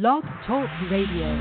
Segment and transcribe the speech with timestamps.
[0.00, 1.38] Blog Talk Radio.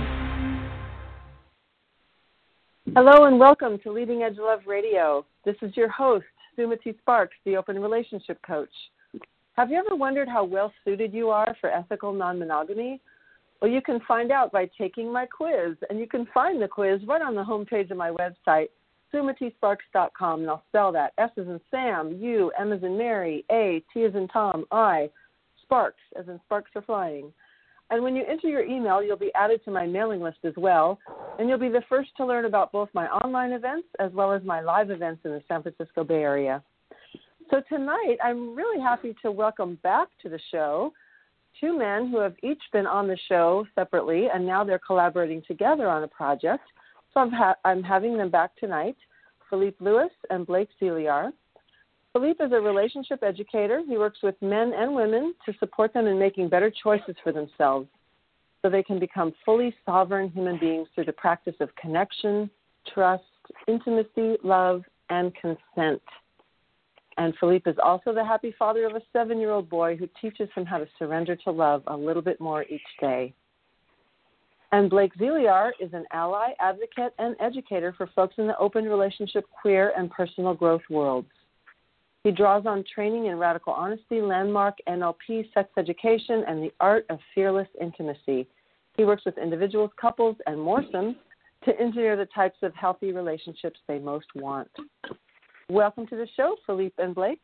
[2.94, 5.26] Hello and welcome to Leading Edge Love Radio.
[5.44, 8.70] This is your host, Sumati Sparks, the Open Relationship Coach.
[9.54, 13.02] Have you ever wondered how well suited you are for ethical non monogamy?
[13.60, 17.02] Well, you can find out by taking my quiz, and you can find the quiz
[17.08, 18.68] right on the homepage of my website,
[19.12, 23.82] sumatisparks.com, and I'll spell that S as in Sam, U, M as in Mary, A,
[23.92, 25.10] T as in Tom, I,
[25.64, 27.34] Sparks, as in sparks are flying.
[27.94, 30.98] And when you enter your email, you'll be added to my mailing list as well,
[31.38, 34.42] and you'll be the first to learn about both my online events as well as
[34.44, 36.64] my live events in the San Francisco Bay Area.
[37.52, 40.92] So tonight, I'm really happy to welcome back to the show
[41.62, 45.88] two men who have each been on the show separately, and now they're collaborating together
[45.88, 46.64] on a project.
[47.14, 48.98] So I'm, ha- I'm having them back tonight,
[49.52, 51.32] Philippe Lewis and Blake Zealear.
[52.14, 53.82] Philippe is a relationship educator.
[53.88, 57.88] He works with men and women to support them in making better choices for themselves
[58.62, 62.50] so they can become fully sovereign human beings through the practice of connection,
[62.94, 63.24] trust,
[63.68, 66.02] intimacy, love, and consent.
[67.18, 70.50] And Philippe is also the happy father of a seven year old boy who teaches
[70.56, 73.34] him how to surrender to love a little bit more each day.
[74.72, 79.46] And Blake Zealear is an ally, advocate, and educator for folks in the open relationship,
[79.62, 81.28] queer, and personal growth worlds.
[82.24, 87.20] He draws on training in radical honesty, landmark, NLP, sex education, and the art of
[87.36, 88.48] fearless intimacy.
[88.96, 91.16] He works with individuals, couples, and moresomes
[91.66, 94.70] to engineer the types of healthy relationships they most want.
[95.70, 97.42] Welcome to the show, Philippe and Blake.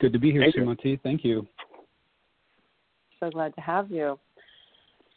[0.00, 1.00] Good to be here, Thank Sumati.
[1.02, 1.48] Thank you.
[3.18, 4.20] So glad to have you.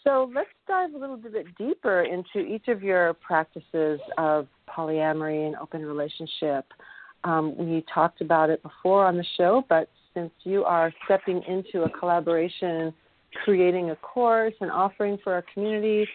[0.04, 5.56] So let's dive a little bit deeper into each of your practices of polyamory and
[5.58, 6.66] open relationship.
[7.24, 11.84] Um, we talked about it before on the show, but since you are stepping into
[11.84, 12.94] a collaboration,
[13.44, 16.08] creating a course, and offering for our community,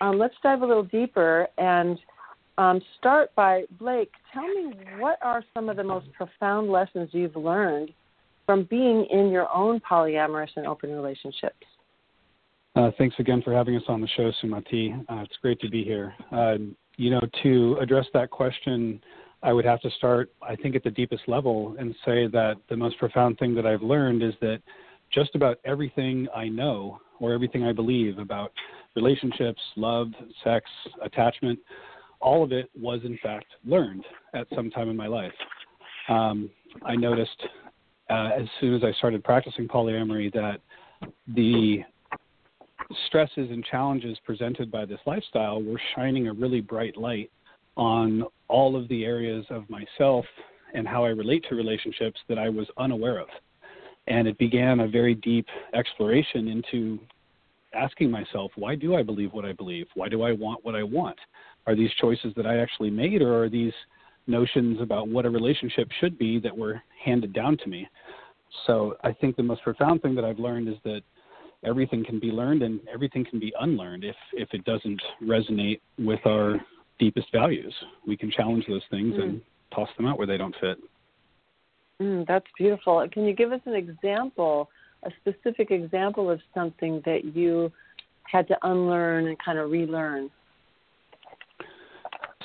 [0.00, 1.98] um, let's dive a little deeper and
[2.58, 4.10] um, start by Blake.
[4.32, 7.90] Tell me what are some of the most profound lessons you've learned
[8.46, 11.66] from being in your own polyamorous and open relationships?
[12.74, 14.98] Uh, thanks again for having us on the show, Sumati.
[15.08, 16.14] Uh, it's great to be here.
[16.30, 16.56] Uh,
[16.96, 19.00] you know, to address that question,
[19.42, 22.76] I would have to start, I think, at the deepest level and say that the
[22.76, 24.60] most profound thing that I've learned is that
[25.12, 28.52] just about everything I know or everything I believe about
[28.94, 30.08] relationships, love,
[30.44, 30.66] sex,
[31.02, 31.58] attachment,
[32.20, 34.04] all of it was in fact learned
[34.34, 35.32] at some time in my life.
[36.08, 36.48] Um,
[36.84, 37.42] I noticed
[38.10, 40.60] uh, as soon as I started practicing polyamory that
[41.34, 41.78] the
[43.06, 47.30] stresses and challenges presented by this lifestyle were shining a really bright light
[47.76, 50.24] on all of the areas of myself
[50.74, 53.28] and how I relate to relationships that I was unaware of.
[54.08, 56.98] And it began a very deep exploration into
[57.74, 59.86] asking myself, why do I believe what I believe?
[59.94, 61.18] Why do I want what I want?
[61.66, 63.72] Are these choices that I actually made, or are these
[64.26, 67.88] notions about what a relationship should be that were handed down to me?
[68.66, 71.00] So I think the most profound thing that I've learned is that
[71.64, 76.20] everything can be learned and everything can be unlearned if, if it doesn't resonate with
[76.26, 76.60] our
[77.02, 77.74] deepest values.
[78.06, 79.22] We can challenge those things mm.
[79.22, 79.40] and
[79.74, 80.78] toss them out where they don't fit.
[82.00, 83.04] Mm, that's beautiful.
[83.12, 84.68] Can you give us an example,
[85.02, 87.72] a specific example of something that you
[88.22, 90.30] had to unlearn and kind of relearn?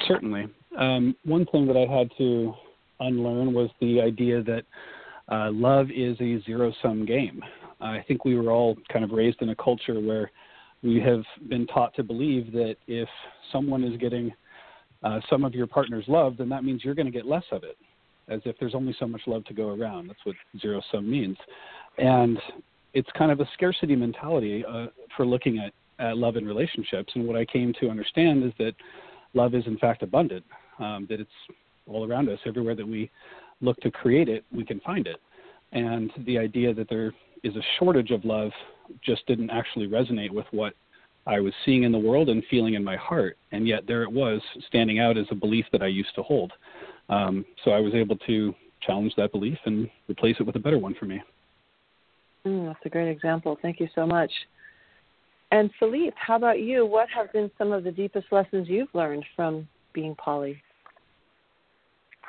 [0.08, 0.48] Certainly.
[0.78, 2.54] Um, one thing that I had to
[3.00, 4.64] unlearn was the idea that
[5.32, 7.44] uh, love is a zero sum game.
[7.80, 10.32] I think we were all kind of raised in a culture where
[10.82, 13.10] we have been taught to believe that if
[13.52, 14.32] someone is getting
[15.04, 17.64] uh, some of your partner's love, then that means you're going to get less of
[17.64, 17.78] it,
[18.30, 20.08] as if there's only so much love to go around.
[20.08, 21.38] That's what zero sum means.
[21.98, 22.40] And
[22.94, 27.12] it's kind of a scarcity mentality uh, for looking at, at love and relationships.
[27.16, 28.74] And what I came to understand is that
[29.34, 30.46] love is, in fact, abundant,
[30.80, 31.30] um, that it's
[31.88, 32.40] all around us.
[32.46, 33.10] Everywhere that we
[33.62, 35.18] look to create it, we can find it.
[35.74, 38.52] And the idea that there is a shortage of love
[39.04, 40.74] just didn't actually resonate with what
[41.28, 43.38] I was seeing in the world and feeling in my heart.
[43.52, 46.54] And yet there it was, standing out as a belief that I used to hold.
[47.10, 50.78] Um, so I was able to challenge that belief and replace it with a better
[50.78, 51.22] one for me.
[52.46, 53.58] Mm, that's a great example.
[53.62, 54.32] Thank you so much.
[55.52, 56.86] And Philippe, how about you?
[56.86, 60.62] What have been some of the deepest lessons you've learned from being poly?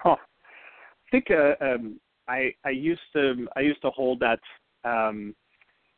[0.04, 1.98] Oh, I think uh, um,
[2.28, 4.38] I I used to I used to hold that
[4.84, 5.34] um,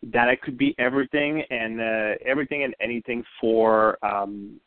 [0.02, 4.60] that I could be everything and uh, everything and anything for um,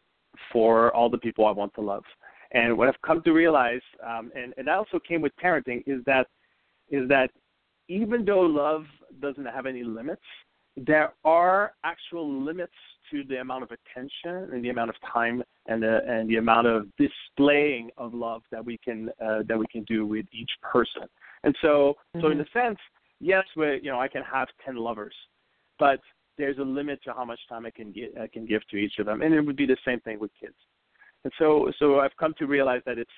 [0.52, 2.04] for all the people I want to love.
[2.52, 6.04] And what I've come to realize, um, and, and that also came with parenting, is
[6.06, 6.28] that
[6.90, 7.32] is that
[7.88, 8.86] even though love
[9.20, 10.22] doesn't have any limits,
[10.78, 12.74] there are actual limits
[13.12, 16.68] to the amount of attention and the amount of time and the and the amount
[16.68, 21.04] of displaying of love that we can uh, that we can do with each person.
[21.44, 22.22] And so mm-hmm.
[22.22, 22.60] so in mm-hmm.
[22.60, 22.80] a sense,
[23.19, 25.15] yes, we you know I can have ten lovers,
[25.80, 26.00] but
[26.38, 29.00] there's a limit to how much time I can get I can give to each
[29.00, 30.56] of them, and it would be the same thing with kids.
[31.24, 33.12] And so so I've come to realize that it's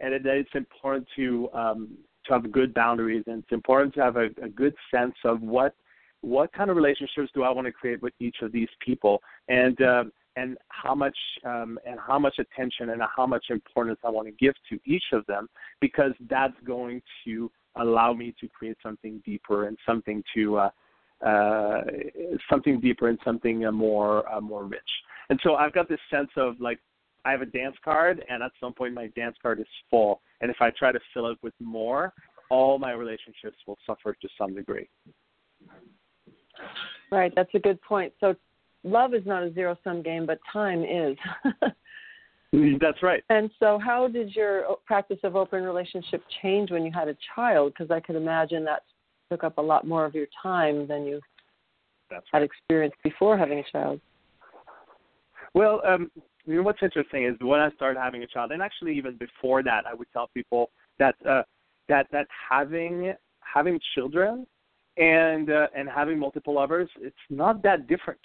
[0.00, 1.88] and that it's important to um,
[2.26, 5.74] to have good boundaries, and it's important to have a, a good sense of what
[6.20, 9.80] what kind of relationships do I want to create with each of these people, and
[9.82, 14.28] um, and how much um, and how much attention and how much importance I want
[14.28, 15.48] to give to each of them,
[15.80, 20.70] because that's going to allow me to create something deeper and something to uh,
[21.24, 21.82] uh,
[22.50, 24.80] something deeper and something uh, more uh, more rich.
[25.30, 26.78] And so I've got this sense of like
[27.24, 30.50] I have a dance card, and at some point my dance card is full, and
[30.50, 32.12] if I try to fill it with more,
[32.50, 34.88] all my relationships will suffer to some degree.
[37.10, 38.12] Right, that's a good point.
[38.20, 38.34] So
[38.82, 41.16] love is not a zero sum game, but time is.
[42.52, 43.22] that's right.
[43.30, 47.72] And so, how did your practice of open relationship change when you had a child?
[47.72, 48.82] Because I could imagine that
[49.30, 51.20] took up a lot more of your time than you
[52.10, 54.00] that's had experienced before having a child.
[55.54, 56.10] Well, um,
[56.44, 59.62] you know what's interesting is when I started having a child, and actually even before
[59.62, 61.42] that, I would tell people that uh,
[61.88, 64.46] that that having having children
[64.98, 68.20] and uh, and having multiple lovers, it's not that different.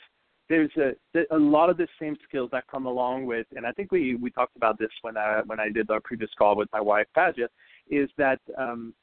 [0.49, 0.93] There's a
[1.31, 4.29] a lot of the same skills that come along with, and I think we we
[4.31, 7.51] talked about this when I when I did our previous call with my wife Paget,
[7.89, 8.93] is that um,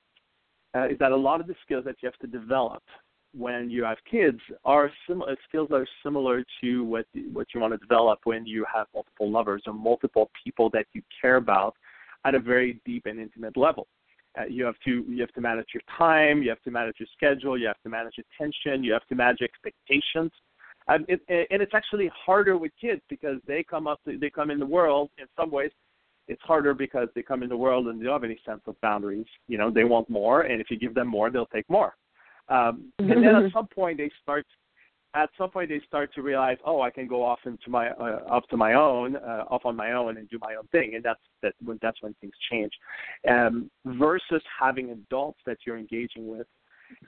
[0.74, 2.82] uh, is that a lot of the skills that you have to develop
[3.36, 7.60] when you have kids are similar uh, skills that are similar to what what you
[7.60, 11.74] want to develop when you have multiple lovers or multiple people that you care about
[12.24, 13.86] at a very deep and intimate level.
[14.38, 17.08] Uh, you have to you have to manage your time, you have to manage your
[17.16, 20.30] schedule, you have to manage attention, you have to manage expectations.
[20.86, 24.58] Um, it, and it's actually harder with kids because they come up they come in
[24.58, 25.70] the world in some ways
[26.28, 28.80] it's harder because they come in the world and they don't have any sense of
[28.80, 29.26] boundaries.
[29.46, 31.96] You know, they want more, and if you give them more, they'll take more.
[32.48, 34.46] Um, and then at some point they start
[35.16, 38.20] at some point they start to realize, oh, I can go off into my uh,
[38.28, 41.04] off to my own, uh, off on my own, and do my own thing, and
[41.04, 42.72] that's that when that's when things change.
[43.28, 46.46] Um, versus having adults that you're engaging with,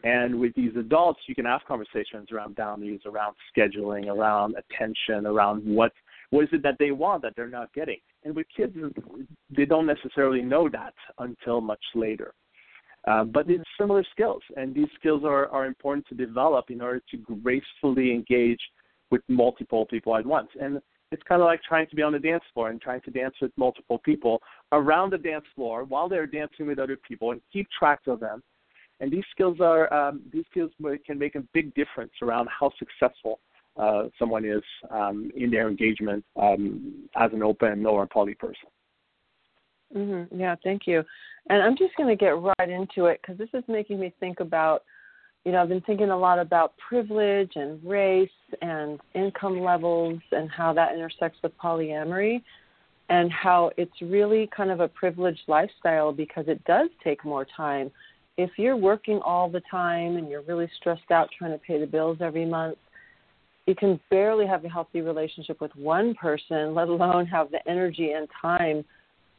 [0.05, 5.65] and with these adults, you can have conversations around boundaries, around scheduling, around attention, around
[5.65, 5.93] what
[6.31, 7.99] what is it that they want that they're not getting.
[8.25, 8.75] And with kids,
[9.57, 12.35] they don't necessarily know that until much later.
[13.07, 17.01] Uh, but it's similar skills, and these skills are, are important to develop in order
[17.09, 18.59] to gracefully engage
[19.13, 20.49] with multiple people at once.
[20.61, 20.81] And
[21.13, 23.35] it's kind of like trying to be on the dance floor and trying to dance
[23.41, 24.43] with multiple people
[24.73, 28.43] around the dance floor while they're dancing with other people and keep track of them.
[29.01, 30.71] And these skills are um, these skills
[31.07, 33.41] can make a big difference around how successful
[33.77, 38.69] uh, someone is um, in their engagement um, as an open or a poly person.
[39.95, 40.41] Mm-hmm.
[40.41, 41.05] Yeah, thank you.
[41.49, 44.41] And I'm just going to get right into it because this is making me think
[44.41, 44.83] about,
[45.45, 48.29] you know, I've been thinking a lot about privilege and race
[48.63, 52.43] and income levels and how that intersects with polyamory
[53.09, 57.91] and how it's really kind of a privileged lifestyle because it does take more time.
[58.39, 61.87] If you're working all the time and you're really stressed out trying to pay the
[61.87, 62.77] bills every month,
[63.67, 68.13] you can barely have a healthy relationship with one person, let alone have the energy
[68.13, 68.85] and time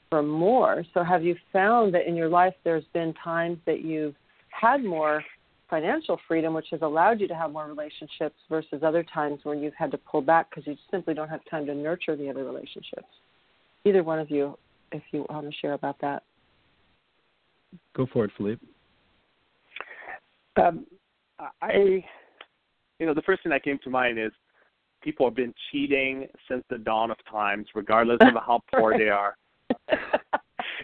[0.09, 0.83] for more.
[0.93, 4.15] So, have you found that in your life there's been times that you've
[4.49, 5.23] had more
[5.69, 9.73] financial freedom, which has allowed you to have more relationships, versus other times where you've
[9.75, 13.07] had to pull back because you simply don't have time to nurture the other relationships?
[13.85, 14.57] Either one of you,
[14.91, 16.23] if you want to share about that.
[17.95, 18.65] Go for it, Philippe.
[20.57, 20.85] Um,
[21.61, 22.03] I,
[22.99, 24.31] you know, the first thing that came to mind is
[25.01, 29.37] people have been cheating since the dawn of times, regardless of how poor they are.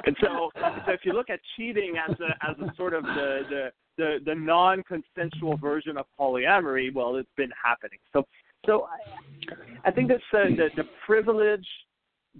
[0.05, 0.51] and so,
[0.85, 4.17] so if you look at cheating as a as a sort of the the the,
[4.25, 7.99] the non-consensual version of polyamory, well, it's been happening.
[8.11, 8.25] So,
[8.65, 11.67] so I, I think that's uh, the the privilege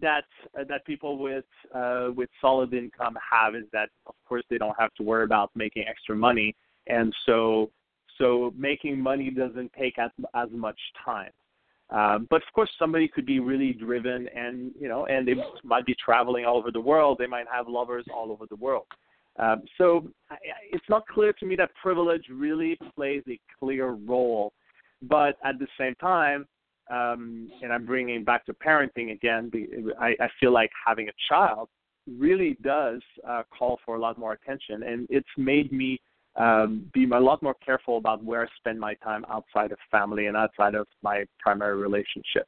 [0.01, 0.25] that
[0.59, 4.75] uh, that people with uh, with solid income have is that of course they don't
[4.79, 6.55] have to worry about making extra money,
[6.87, 7.69] and so
[8.17, 11.31] so making money doesn't take as as much time.
[11.89, 15.85] Um, but of course, somebody could be really driven, and you know, and they might
[15.85, 17.17] be traveling all over the world.
[17.19, 18.85] They might have lovers all over the world.
[19.37, 20.37] Um, so I,
[20.71, 24.53] it's not clear to me that privilege really plays a clear role.
[25.01, 26.47] But at the same time,
[26.89, 29.51] um, and I'm bringing back to parenting again.
[29.99, 31.69] I, I feel like having a child
[32.07, 35.99] really does uh, call for a lot more attention, and it's made me
[36.35, 40.27] um, be a lot more careful about where I spend my time outside of family
[40.27, 42.47] and outside of my primary relationship.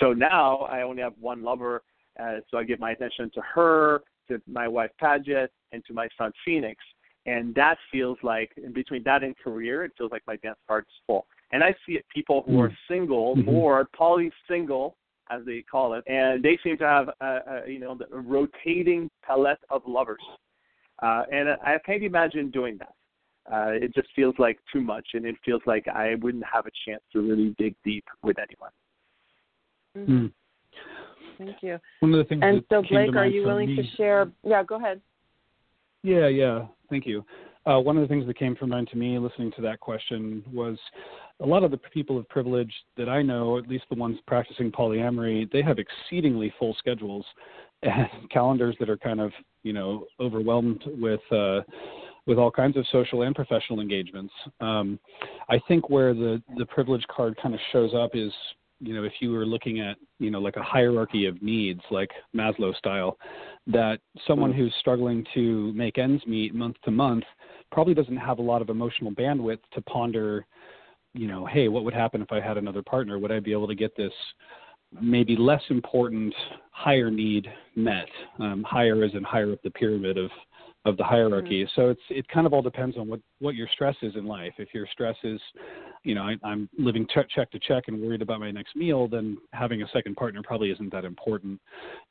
[0.00, 1.82] So now I only have one lover,
[2.20, 6.08] uh, so I give my attention to her, to my wife Paget, and to my
[6.16, 6.82] son Phoenix.
[7.26, 10.84] And that feels like, in between that and career, it feels like my dance card
[10.84, 11.26] is full.
[11.52, 12.92] And I see it people who are mm-hmm.
[12.94, 13.96] single mm-hmm.
[13.96, 14.96] poly single,
[15.30, 19.10] as they call it, and they seem to have, a, a, you know, a rotating
[19.26, 20.22] palette of lovers.
[21.02, 22.94] Uh, and I can't imagine doing that.
[23.50, 26.70] Uh, it just feels like too much, and it feels like I wouldn't have a
[26.86, 28.70] chance to really dig deep with anyone.
[29.96, 30.26] Mm-hmm.
[30.26, 30.32] Mm.
[31.38, 31.78] Thank you.
[32.00, 34.30] One of the things and so, Blake, are you willing me, to share?
[34.44, 35.00] Yeah, go ahead.
[36.02, 36.66] Yeah, yeah.
[36.90, 37.24] Thank you.
[37.66, 40.44] Uh, one of the things that came to mind to me listening to that question
[40.52, 40.78] was
[41.40, 44.70] a lot of the people of privilege that I know, at least the ones practicing
[44.70, 47.24] polyamory, they have exceedingly full schedules
[47.82, 49.32] and calendars that are kind of,
[49.62, 51.60] you know, overwhelmed with uh,
[52.26, 54.32] with all kinds of social and professional engagements.
[54.60, 54.98] Um,
[55.48, 58.32] I think where the the privilege card kind of shows up is
[58.80, 62.10] you know if you were looking at you know like a hierarchy of needs like
[62.36, 63.16] maslow style
[63.66, 64.60] that someone mm-hmm.
[64.60, 67.24] who's struggling to make ends meet month to month
[67.70, 70.44] probably doesn't have a lot of emotional bandwidth to ponder
[71.12, 73.68] you know hey what would happen if i had another partner would i be able
[73.68, 74.12] to get this
[75.00, 76.34] maybe less important
[76.70, 78.08] higher need met
[78.40, 80.30] um, higher as in higher up the pyramid of
[80.84, 81.64] of the hierarchy.
[81.64, 81.80] Mm-hmm.
[81.80, 84.52] So it's it kind of all depends on what what your stress is in life.
[84.58, 85.40] If your stress is,
[86.02, 89.08] you know, I, I'm living check check to check and worried about my next meal,
[89.08, 91.60] then having a second partner probably isn't that important.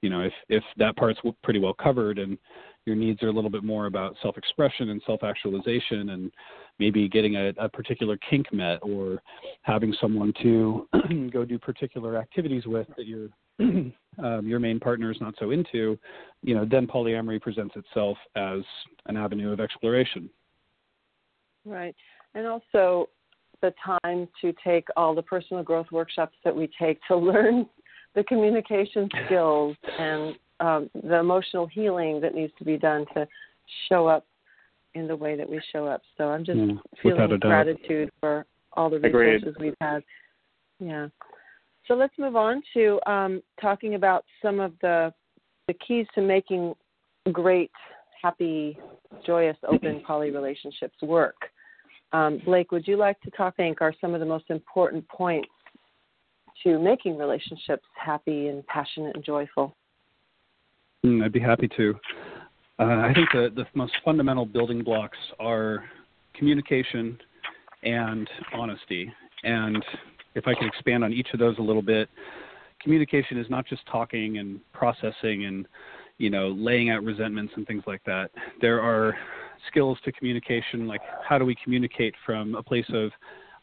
[0.02, 2.38] You know, if if that part's pretty well covered and
[2.86, 6.30] your needs are a little bit more about self-expression and self-actualization and
[6.80, 9.22] maybe getting a, a particular kink met or
[9.62, 10.86] having someone to
[11.32, 13.30] go do particular activities with that you're
[14.20, 15.98] um, your main partner is not so into,
[16.42, 18.62] you know, then polyamory presents itself as
[19.08, 20.30] an avenue of exploration.
[21.66, 21.96] Right.
[22.36, 23.10] And also
[23.62, 27.68] the time to take all the personal growth workshops that we take to learn
[28.16, 33.28] the communication skills and um, the emotional healing that needs to be done to
[33.90, 34.26] show up
[34.94, 36.02] in the way that we show up.
[36.18, 39.56] So I'm just yeah, feeling gratitude for all the resources Agreed.
[39.60, 40.04] we've had.
[40.80, 41.08] Yeah.
[41.88, 45.14] So let's move on to um, talking about some of the
[45.68, 46.74] the keys to making
[47.32, 47.72] great,
[48.22, 48.78] happy,
[49.26, 51.36] joyous, open poly relationships work.
[52.12, 53.56] Um, Blake, would you like to talk?
[53.58, 55.50] I think are some of the most important points
[56.64, 59.76] to making relationships happy and passionate and joyful.
[61.06, 61.96] Mm, I'd be happy to.
[62.80, 65.84] Uh, I think the, the most fundamental building blocks are
[66.34, 67.18] communication
[67.84, 69.12] and honesty.
[69.44, 69.84] And
[70.36, 72.10] if I could expand on each of those a little bit,
[72.82, 75.68] communication is not just talking and processing and
[76.18, 78.32] you know laying out resentments and things like that.
[78.62, 79.16] There are
[79.68, 83.12] skills to communication, like how do we communicate from a place of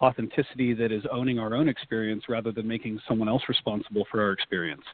[0.00, 4.32] authenticity that is owning our own experience rather than making someone else responsible for our
[4.32, 4.84] experience.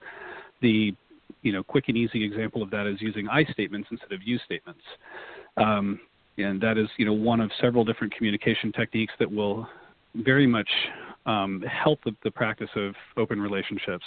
[0.62, 0.94] The
[1.42, 4.38] you know quick and easy example of that is using I statements instead of you
[4.44, 4.82] statements.
[5.56, 6.00] Um,
[6.38, 9.68] and that is you know one of several different communication techniques that will
[10.16, 10.68] very much
[11.26, 14.04] um, help the, the practice of open relationships.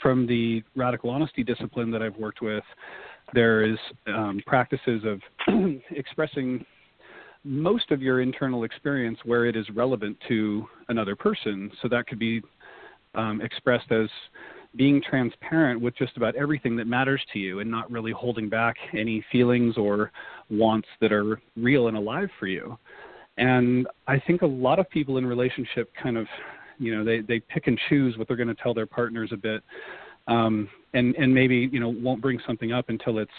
[0.00, 2.64] From the radical honesty discipline that I've worked with,
[3.32, 5.20] there is um, practices of
[5.90, 6.64] expressing
[7.44, 11.70] most of your internal experience where it is relevant to another person.
[11.82, 12.42] So that could be
[13.14, 14.08] um, expressed as
[14.76, 18.76] being transparent with just about everything that matters to you and not really holding back
[18.92, 20.10] any feelings or
[20.50, 22.76] wants that are real and alive for you.
[23.36, 26.26] And I think a lot of people in relationship kind of,
[26.78, 29.36] you know, they, they pick and choose what they're going to tell their partners a
[29.36, 29.62] bit.
[30.26, 33.30] Um, and, and maybe, you know, won't bring something up until it's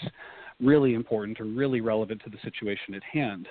[0.62, 3.48] really important or really relevant to the situation at hand.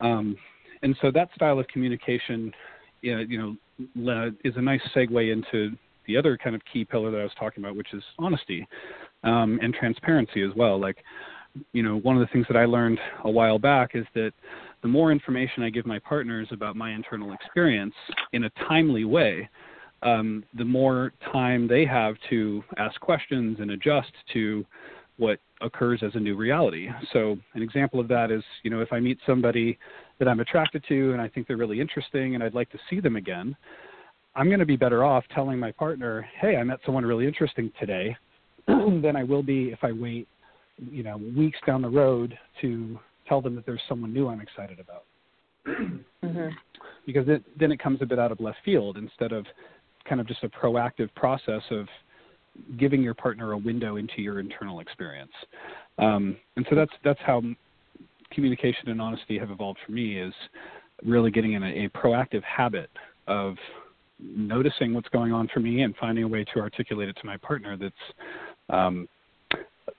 [0.00, 0.36] Um,
[0.82, 2.52] and so that style of communication,
[3.00, 5.76] you know, is a nice segue into
[6.06, 8.66] the other kind of key pillar that I was talking about, which is honesty
[9.24, 10.78] um, and transparency as well.
[10.78, 10.98] Like,
[11.72, 14.32] you know, one of the things that I learned a while back is that
[14.86, 17.94] the more information I give my partners about my internal experience
[18.32, 19.48] in a timely way,
[20.02, 24.64] um, the more time they have to ask questions and adjust to
[25.16, 26.88] what occurs as a new reality.
[27.12, 29.76] So, an example of that is, you know, if I meet somebody
[30.20, 33.00] that I'm attracted to and I think they're really interesting and I'd like to see
[33.00, 33.56] them again,
[34.36, 37.72] I'm going to be better off telling my partner, "Hey, I met someone really interesting
[37.80, 38.16] today,"
[38.68, 40.28] than I will be if I wait,
[40.78, 44.80] you know, weeks down the road to tell them that there's someone new I'm excited
[44.80, 45.04] about.
[45.66, 46.48] mm-hmm.
[47.04, 49.46] Because it, then it comes a bit out of left field instead of
[50.08, 51.86] kind of just a proactive process of
[52.78, 55.32] giving your partner a window into your internal experience.
[55.98, 57.42] Um, and so that's that's how
[58.32, 60.34] communication and honesty have evolved for me is
[61.04, 62.90] really getting in a, a proactive habit
[63.26, 63.56] of
[64.18, 67.36] noticing what's going on for me and finding a way to articulate it to my
[67.36, 67.94] partner that's
[68.70, 69.08] um,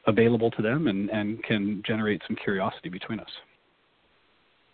[0.06, 3.29] available to them and, and can generate some curiosity between us.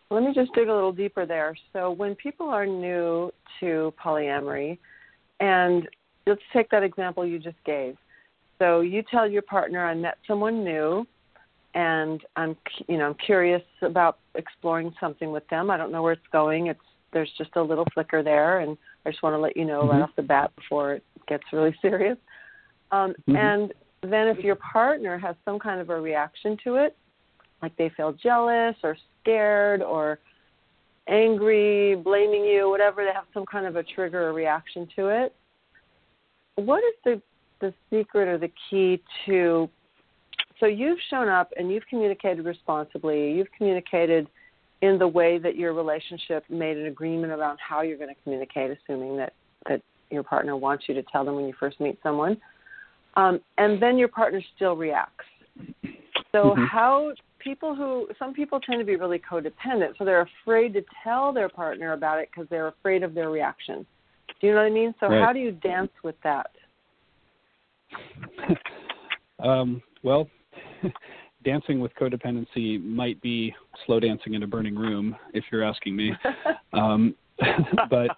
[0.09, 1.55] Let me just dig a little deeper there.
[1.71, 4.77] So, when people are new to polyamory,
[5.39, 5.87] and
[6.27, 7.97] let's take that example you just gave.
[8.59, 11.07] So, you tell your partner, I met someone new,
[11.73, 12.55] and I'm,
[12.87, 15.71] you know, I'm curious about exploring something with them.
[15.71, 16.67] I don't know where it's going.
[16.67, 16.79] It's
[17.11, 19.91] there's just a little flicker there, and I just want to let you know mm-hmm.
[19.91, 22.17] right off the bat before it gets really serious.
[22.91, 23.35] Um, mm-hmm.
[23.35, 23.73] And
[24.11, 26.95] then, if your partner has some kind of a reaction to it,
[27.61, 30.19] like they feel jealous or scared or
[31.07, 35.35] angry, blaming you, whatever, they have some kind of a trigger or reaction to it.
[36.55, 37.21] What is the
[37.61, 39.69] the secret or the key to
[40.59, 44.27] so you've shown up and you've communicated responsibly, you've communicated
[44.81, 48.77] in the way that your relationship made an agreement around how you're going to communicate,
[48.77, 49.33] assuming that,
[49.67, 49.81] that
[50.11, 52.37] your partner wants you to tell them when you first meet someone.
[53.15, 55.25] Um, and then your partner still reacts.
[56.31, 56.63] So, mm-hmm.
[56.65, 61.31] how people who some people tend to be really codependent, so they're afraid to tell
[61.31, 63.85] their partner about it because they're afraid of their reaction.
[64.41, 64.95] Do you know what I mean?
[64.99, 65.23] So right.
[65.23, 66.51] how do you dance with that?
[69.43, 70.27] um, well,
[71.43, 73.53] dancing with codependency might be
[73.85, 76.13] slow dancing in a burning room, if you're asking me.
[76.73, 77.15] um,
[77.89, 78.17] but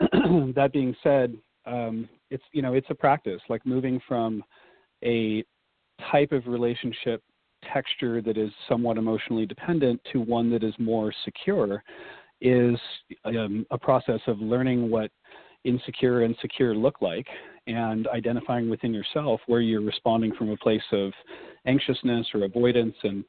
[0.54, 4.42] that being said, um, it's you know it's a practice, like moving from
[5.04, 5.44] a
[6.10, 7.22] type of relationship
[7.72, 11.82] texture that is somewhat emotionally dependent to one that is more secure
[12.40, 12.78] is
[13.24, 15.10] um, a process of learning what
[15.64, 17.26] insecure and secure look like
[17.66, 21.12] and identifying within yourself where you're responding from a place of
[21.66, 23.24] anxiousness or avoidance and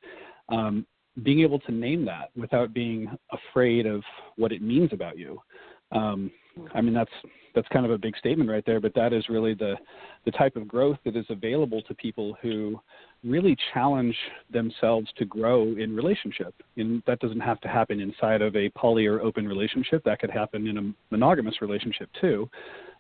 [0.49, 0.85] um,
[1.23, 4.03] being able to name that without being afraid of
[4.35, 5.39] what it means about you.
[5.91, 6.29] Um,
[6.73, 7.11] I mean, that's
[7.55, 9.75] that's kind of a big statement right there, but that is really the
[10.25, 12.79] the type of growth that is available to people who
[13.23, 14.15] really challenge
[14.51, 16.53] themselves to grow in relationship.
[16.75, 20.03] And that doesn't have to happen inside of a poly or open relationship.
[20.03, 22.49] That could happen in a monogamous relationship too.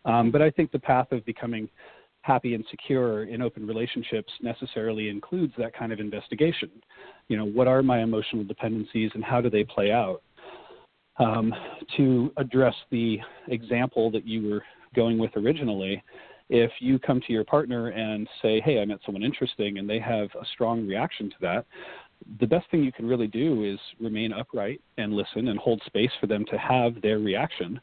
[0.05, 1.69] Um, but I think the path of becoming
[2.21, 6.69] happy and secure in open relationships necessarily includes that kind of investigation.
[7.27, 10.21] You know, what are my emotional dependencies and how do they play out?
[11.19, 11.53] Um,
[11.95, 14.63] to address the example that you were
[14.95, 16.03] going with originally,
[16.49, 19.99] if you come to your partner and say, Hey, I met someone interesting, and they
[19.99, 21.65] have a strong reaction to that,
[22.39, 26.11] the best thing you can really do is remain upright and listen and hold space
[26.19, 27.79] for them to have their reaction.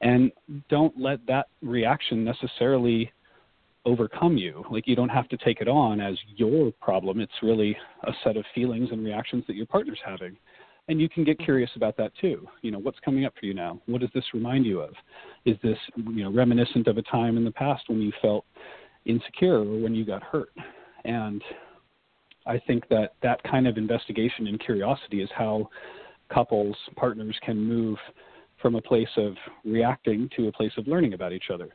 [0.00, 0.30] And
[0.68, 3.12] don't let that reaction necessarily
[3.84, 4.64] overcome you.
[4.70, 7.20] Like you don't have to take it on as your problem.
[7.20, 10.36] It's really a set of feelings and reactions that your partner's having
[10.88, 12.48] and you can get curious about that too.
[12.62, 13.80] You know, what's coming up for you now?
[13.86, 14.90] What does this remind you of?
[15.44, 18.44] Is this you know reminiscent of a time in the past when you felt
[19.04, 20.50] insecure or when you got hurt?
[21.04, 21.42] And
[22.46, 25.68] I think that that kind of investigation and curiosity is how
[26.32, 27.98] couples, partners can move
[28.60, 31.68] from a place of reacting to a place of learning about each other.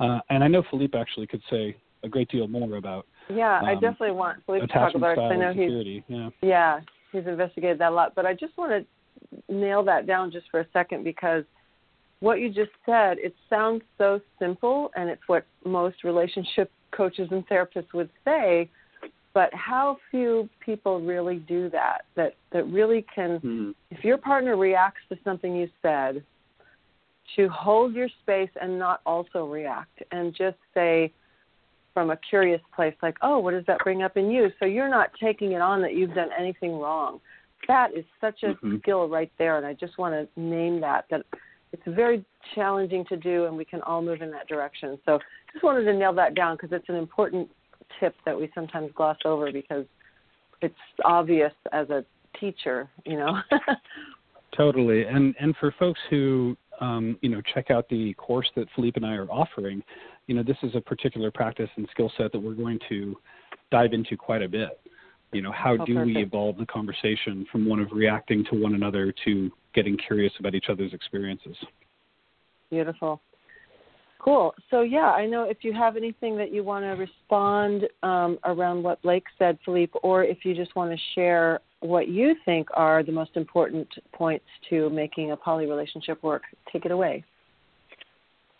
[0.00, 3.06] Uh, and I know Philippe actually could say a great deal more about.
[3.30, 5.20] Yeah, um, I definitely want Philippe to talk about it.
[5.20, 6.28] I know he's yeah.
[6.42, 6.80] yeah
[7.14, 8.14] he's investigated that a lot.
[8.14, 11.44] But I just want to nail that down just for a second because
[12.20, 17.46] what you just said, it sounds so simple, and it's what most relationship coaches and
[17.48, 18.70] therapists would say.
[19.34, 22.02] But how few people really do that?
[22.14, 23.70] That that really can, mm-hmm.
[23.90, 26.22] if your partner reacts to something you said,
[27.36, 31.12] to hold your space and not also react, and just say,
[31.94, 34.50] from a curious place, like, oh, what does that bring up in you?
[34.58, 37.20] So you're not taking it on that you've done anything wrong.
[37.68, 38.78] That is such a mm-hmm.
[38.78, 41.06] skill right there, and I just want to name that.
[41.10, 41.22] That
[41.72, 44.98] it's very challenging to do, and we can all move in that direction.
[45.06, 45.18] So
[45.52, 47.48] just wanted to nail that down because it's an important
[48.00, 49.86] tip that we sometimes gloss over because
[50.60, 52.04] it's obvious as a
[52.38, 53.40] teacher, you know.
[54.56, 58.96] totally, and and for folks who um, you know check out the course that Philippe
[58.96, 59.82] and I are offering
[60.26, 63.16] you know, this is a particular practice and skill set that we're going to
[63.70, 64.80] dive into quite a bit.
[65.32, 66.16] You know, how oh, do perfect.
[66.16, 70.54] we evolve the conversation from one of reacting to one another to getting curious about
[70.54, 71.56] each other's experiences?
[72.70, 73.20] Beautiful.
[74.20, 74.54] Cool.
[74.70, 78.82] So, yeah, I know if you have anything that you want to respond um, around
[78.82, 83.02] what Blake said, Philippe, or if you just want to share what you think are
[83.02, 87.22] the most important points to making a poly relationship work, take it away.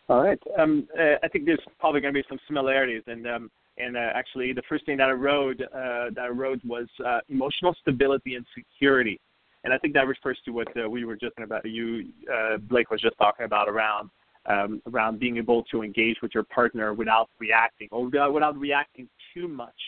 [0.09, 0.39] All right.
[0.59, 4.11] Um, uh, I think there's probably going to be some similarities, and um, and uh,
[4.15, 8.35] actually the first thing that I wrote uh, that I wrote was uh, emotional stability
[8.35, 9.19] and security,
[9.65, 11.65] and I think that refers to what uh, we were just about.
[11.65, 14.11] You uh, Blake was just talking about around
[14.45, 19.49] um, around being able to engage with your partner without reacting or without reacting too
[19.49, 19.81] much,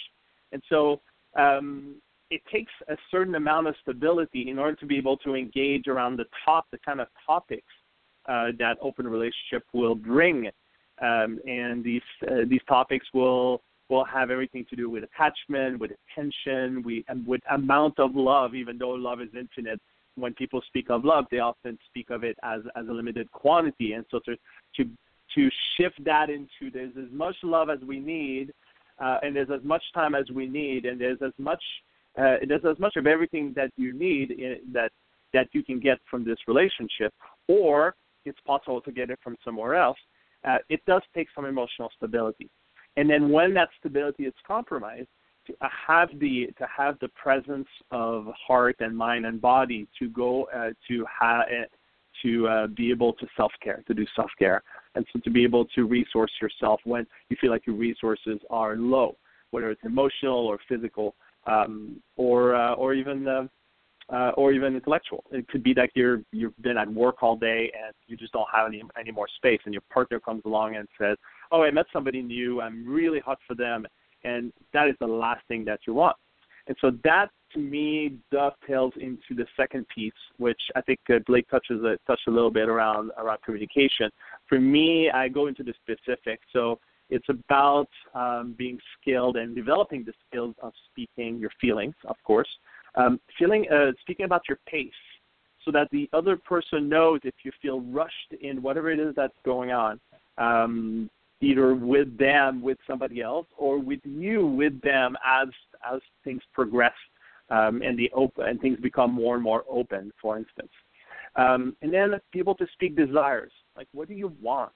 [0.53, 1.01] and so.
[1.39, 1.97] Um,
[2.29, 6.17] it takes a certain amount of stability in order to be able to engage around
[6.17, 7.73] the top, the kind of topics
[8.29, 10.49] uh, that open relationship will bring,
[11.03, 15.93] um, and these uh, these topics will will have everything to do with attachment, with
[16.11, 18.55] attention, we, with amount of love.
[18.55, 19.81] Even though love is infinite,
[20.17, 23.93] when people speak of love, they often speak of it as as a limited quantity.
[23.93, 24.37] And so to
[24.77, 24.85] to
[25.35, 28.53] to shift that into there's as much love as we need,
[28.99, 31.63] uh, and there's as much time as we need, and there's as much
[32.19, 34.91] uh, there's as much of everything that you need in, that
[35.33, 37.13] that you can get from this relationship,
[37.47, 37.95] or
[38.27, 39.99] it's possible to get it from somewhere else.
[40.45, 42.49] Uh, it does take some emotional stability.
[42.97, 45.09] And then when that stability is compromised,
[45.47, 50.49] to have the to have the presence of heart and mind and body to go
[50.55, 51.65] uh, to have uh,
[52.23, 54.63] to uh, be able to self care, to do self care,
[54.95, 58.77] and so to be able to resource yourself when you feel like your resources are
[58.77, 59.17] low,
[59.51, 61.15] whether it's emotional or physical,
[61.47, 63.47] um, or uh, or even uh,
[64.13, 65.25] uh, or even intellectual.
[65.33, 68.49] It could be that you're you've been at work all day and you just don't
[68.53, 71.17] have any any more space, and your partner comes along and says,
[71.51, 72.61] "Oh, I met somebody new.
[72.61, 73.87] I'm really hot for them,"
[74.25, 76.17] and that is the last thing that you want.
[76.69, 81.49] And so that to me dovetails into the second piece, which I think uh, Blake
[81.49, 84.11] touches a, touched a little bit around around communication.
[84.49, 86.45] For me, I go into the specifics.
[86.53, 92.17] So it's about um, being skilled and developing the skills of speaking your feelings, of
[92.25, 92.49] course,
[92.97, 94.91] um, feeling uh, speaking about your pace,
[95.65, 99.37] so that the other person knows if you feel rushed in whatever it is that's
[99.45, 100.01] going on,
[100.39, 105.49] um, either with them, with somebody else, or with you, with them as
[105.91, 106.95] as things progress
[107.51, 110.13] um, and the open and things become more and more open.
[110.21, 110.71] For instance,
[111.37, 114.73] um, and then be able to speak desires, like what do you want?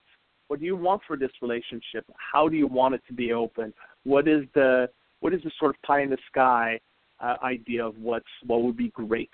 [0.48, 2.04] What do you want for this relationship?
[2.16, 3.72] How do you want it to be open?
[4.04, 4.88] What is the
[5.20, 6.80] what is the sort of pie in the sky
[7.20, 9.30] uh, idea of what's what would be great.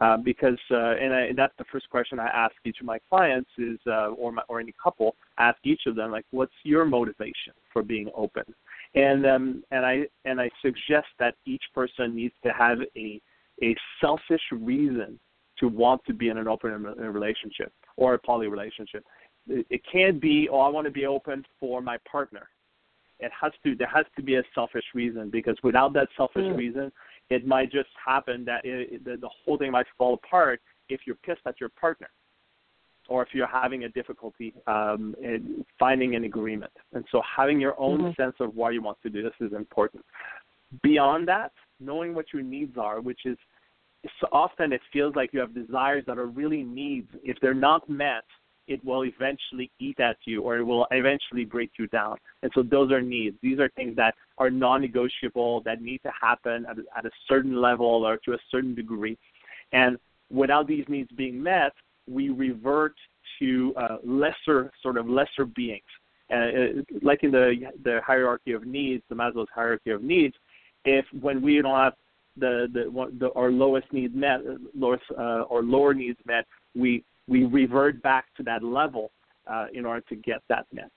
[0.00, 2.98] Uh, because uh, and, I, and that's the first question I ask each of my
[3.08, 6.84] clients is uh, or my, or any couple ask each of them like what's your
[6.84, 8.42] motivation for being open
[8.94, 13.20] and um, and I and I suggest that each person needs to have a
[13.62, 15.18] a selfish reason
[15.58, 19.04] to want to be in an open relationship or a poly relationship.
[19.48, 22.48] It, it can't be oh I want to be open for my partner.
[23.20, 26.56] It has to there has to be a selfish reason because without that selfish mm.
[26.56, 26.92] reason
[27.30, 31.16] it might just happen that it, the, the whole thing might fall apart if you're
[31.16, 32.08] pissed at your partner
[33.08, 36.72] or if you're having a difficulty um, in finding an agreement.
[36.92, 38.22] And so having your own mm-hmm.
[38.22, 40.04] sense of why you want to do this is important.
[40.82, 43.36] Beyond that, knowing what your needs are, which is
[44.20, 47.08] so often it feels like you have desires that are really needs.
[47.22, 48.24] If they're not met,
[48.66, 52.16] it will eventually eat at you or it will eventually break you down.
[52.42, 53.36] And so those are needs.
[53.42, 57.60] These are things that are non negotiable, that need to happen at, at a certain
[57.60, 59.18] level or to a certain degree.
[59.72, 59.98] And
[60.30, 61.72] without these needs being met,
[62.08, 62.94] we revert
[63.38, 65.82] to uh, lesser, sort of lesser beings.
[66.32, 70.34] Uh, like in the the hierarchy of needs, the Maslow's hierarchy of needs,
[70.84, 71.92] if when we don't have
[72.36, 74.40] the the, the our lowest needs met,
[74.74, 79.10] lowest uh, or lower needs met, we we revert back to that level
[79.46, 80.90] uh, in order to get that met.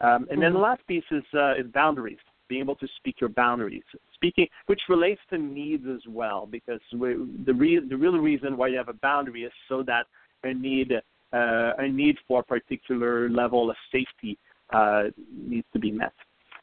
[0.00, 0.62] Um, and then the mm-hmm.
[0.62, 5.20] last piece is, uh, is boundaries, being able to speak your boundaries, speaking, which relates
[5.30, 7.14] to needs as well, because we,
[7.46, 10.06] the, re- the real reason why you have a boundary is so that
[10.44, 10.92] a need,
[11.32, 14.36] uh, a need for a particular level of safety
[14.72, 16.12] uh, needs to be met.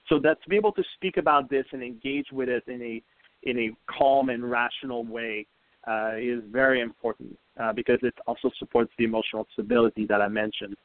[0.10, 3.04] So that to be able to speak about this and engage with it in a
[3.44, 5.46] in a calm and rational way
[5.88, 10.76] uh, is very important uh, because it also supports the emotional stability that I mentioned.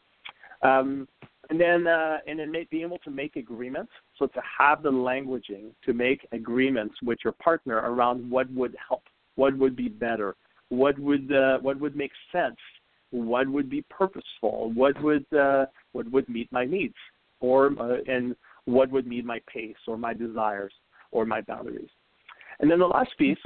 [0.63, 1.09] Um,
[1.51, 3.93] and then uh, and then being able to make agreements.
[4.19, 9.03] So to have the languaging to make agreements with your partner around what would help,
[9.35, 10.37] what would be better,
[10.71, 12.57] what would uh, what would make sense,
[13.11, 16.95] what would be purposeful, what would uh, what would meet my needs,
[17.41, 20.73] or uh, and what would meet my pace or my desires
[21.11, 21.91] or my boundaries.
[22.61, 23.39] And then the last piece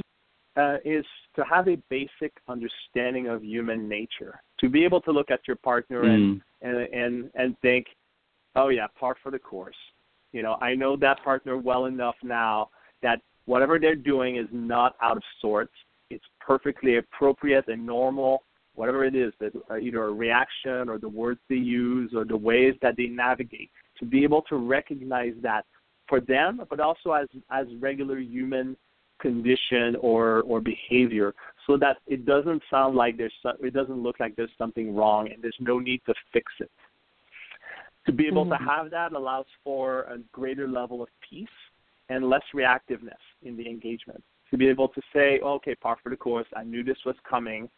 [0.58, 1.04] uh, is
[1.36, 5.56] to have a basic understanding of human nature, to be able to look at your
[5.56, 6.68] partner and, hmm.
[6.68, 7.86] and and and think,
[8.56, 9.76] oh yeah, par for the course.
[10.32, 12.70] You know, I know that partner well enough now
[13.02, 15.72] that whatever they're doing is not out of sorts.
[16.10, 18.42] It's perfectly appropriate and normal,
[18.74, 22.36] whatever it is, that uh, either a reaction or the words they use or the
[22.36, 23.70] ways that they navigate.
[24.00, 25.64] To be able to recognize that
[26.08, 28.76] for them, but also as as regular human
[29.18, 31.35] condition or or behavior,
[31.66, 35.42] so that it doesn't sound like there's it doesn't look like there's something wrong, and
[35.42, 36.70] there's no need to fix it.
[38.07, 38.64] To be able mm-hmm.
[38.64, 41.46] to have that allows for a greater level of peace
[42.09, 44.22] and less reactiveness in the engagement.
[44.50, 47.16] To be able to say, oh, okay, par for the course, I knew this was
[47.28, 47.68] coming,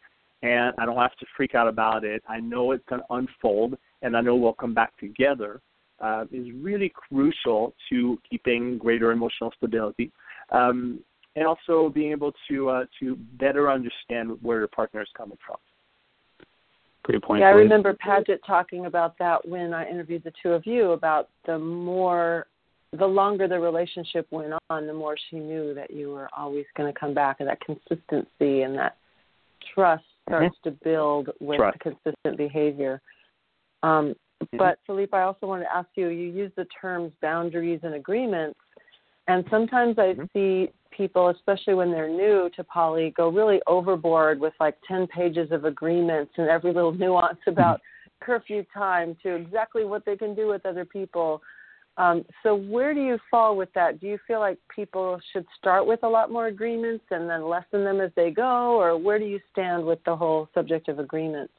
[0.41, 2.23] and I don't have to freak out about it.
[2.29, 5.61] I know it's going to unfold, and I know we'll come back together.
[5.99, 10.11] Uh, is really crucial to keeping greater emotional stability,
[10.51, 10.99] um,
[11.35, 15.57] and also being able to uh, to better understand where your partner is coming from.
[17.03, 17.41] Great point.
[17.41, 21.29] Yeah, I remember Paget talking about that when I interviewed the two of you about
[21.47, 22.45] the more,
[22.97, 26.93] the longer the relationship went on, the more she knew that you were always going
[26.93, 28.97] to come back, and that consistency and that
[29.73, 30.69] trust starts mm-hmm.
[30.69, 31.79] to build with trust.
[31.79, 33.01] consistent behavior.
[33.81, 34.13] Um,
[34.43, 34.57] mm-hmm.
[34.57, 36.09] But Philippe, I also wanted to ask you.
[36.09, 38.59] You use the terms boundaries and agreements,
[39.31, 40.23] and sometimes I mm-hmm.
[40.33, 45.51] see people, especially when they're new to poly, go really overboard with like 10 pages
[45.51, 48.25] of agreements and every little nuance about mm-hmm.
[48.25, 51.41] curfew time to exactly what they can do with other people.
[51.97, 53.99] Um, so, where do you fall with that?
[53.99, 57.83] Do you feel like people should start with a lot more agreements and then lessen
[57.83, 61.53] them as they go, or where do you stand with the whole subject of agreements?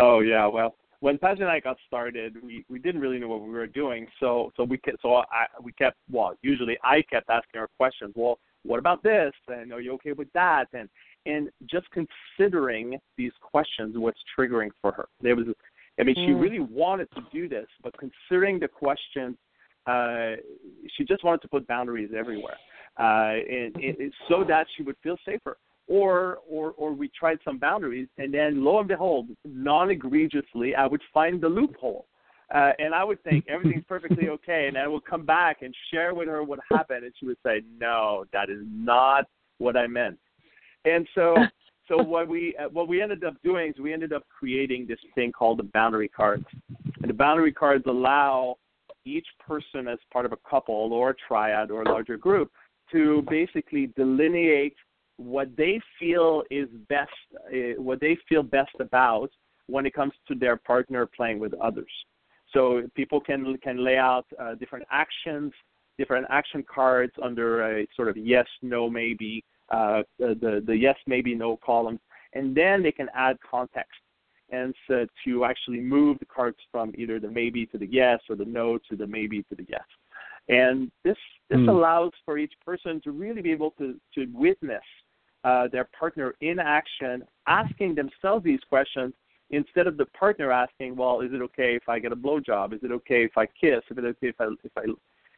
[0.00, 3.42] Oh yeah, well, when Paz and I got started, we we didn't really know what
[3.42, 4.06] we were doing.
[4.20, 8.12] So so we kept, so I we kept well usually I kept asking her questions.
[8.16, 9.32] Well, what about this?
[9.48, 10.66] And are you okay with that?
[10.72, 10.88] And
[11.26, 15.08] and just considering these questions what's triggering for her.
[15.20, 15.46] There was
[15.98, 16.26] I mean mm.
[16.26, 19.36] she really wanted to do this, but considering the questions,
[19.86, 20.32] uh,
[20.96, 22.56] she just wanted to put boundaries everywhere,
[22.98, 25.56] uh, and, and so that she would feel safer
[25.88, 30.86] or or or we tried some boundaries and then lo and behold non egregiously i
[30.86, 32.06] would find the loophole.
[32.54, 36.14] Uh, and i would think everything's perfectly okay and i would come back and share
[36.14, 39.24] with her what happened and she would say no that is not
[39.58, 40.18] what i meant.
[40.84, 41.34] And so
[41.88, 44.98] so what we uh, what we ended up doing is we ended up creating this
[45.14, 46.46] thing called the boundary cards
[47.02, 48.56] and the boundary cards allow
[49.04, 52.50] each person as part of a couple or a triad or a larger group
[52.90, 54.76] to basically delineate
[55.16, 57.10] what they feel is best,
[57.48, 59.30] uh, what they feel best about
[59.66, 61.90] when it comes to their partner playing with others.
[62.52, 65.52] So people can can lay out uh, different actions,
[65.98, 71.34] different action cards under a sort of yes, no, maybe, uh, the the yes, maybe,
[71.34, 72.00] no columns,
[72.34, 74.00] and then they can add context
[74.50, 78.36] and so to actually move the cards from either the maybe to the yes or
[78.36, 79.82] the no to the maybe to the yes.
[80.48, 81.16] And this
[81.50, 81.68] this mm.
[81.68, 84.84] allows for each person to really be able to to witness
[85.44, 89.12] uh, their partner in action, asking themselves these questions
[89.50, 92.72] instead of the partner asking, "Well, is it okay if I get a blowjob?
[92.72, 93.82] Is it okay if I kiss?
[93.90, 94.82] Is it okay if I if I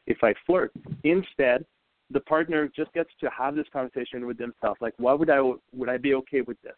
[0.06, 0.72] if I flirt?"
[1.04, 1.64] Instead,
[2.10, 5.88] the partner just gets to have this conversation with themselves, like, "Why would I would
[5.88, 6.76] I be okay with this?"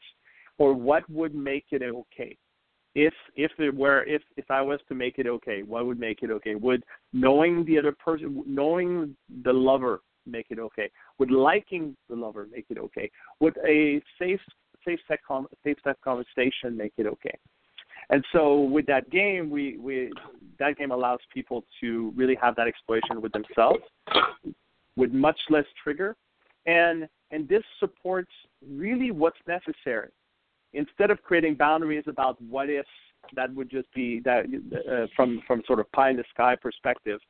[0.59, 2.37] Or what would make it okay?
[2.95, 6.23] If if it were if if I was to make it okay, what would make
[6.23, 6.57] it okay?
[6.57, 10.91] Would knowing the other person, knowing the lover make it okay?
[11.19, 13.11] Would liking the lover make it okay?
[13.41, 14.41] Would a safe
[14.85, 15.23] safe sex
[15.65, 17.37] safe sex conversation make it okay?
[18.11, 20.13] And so with that game, we, we
[20.59, 23.83] that game allows people to really have that exploration with themselves,
[24.97, 26.17] with much less trigger,
[26.67, 28.33] and and this supports
[28.69, 30.11] really what's necessary.
[30.73, 32.89] Instead of creating boundaries about what ifs,
[33.35, 34.47] that would just be that
[34.91, 37.21] uh, from from sort of pie in the sky perspective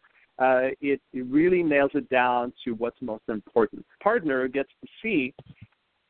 [0.40, 3.84] uh, it, it really nails it down to what's most important.
[4.02, 5.34] Partner gets to see,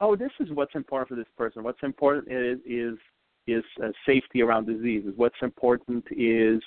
[0.00, 1.64] oh, this is what's important for this person.
[1.64, 2.98] What's important is is
[3.46, 5.12] is uh, safety around diseases.
[5.16, 6.62] What's important is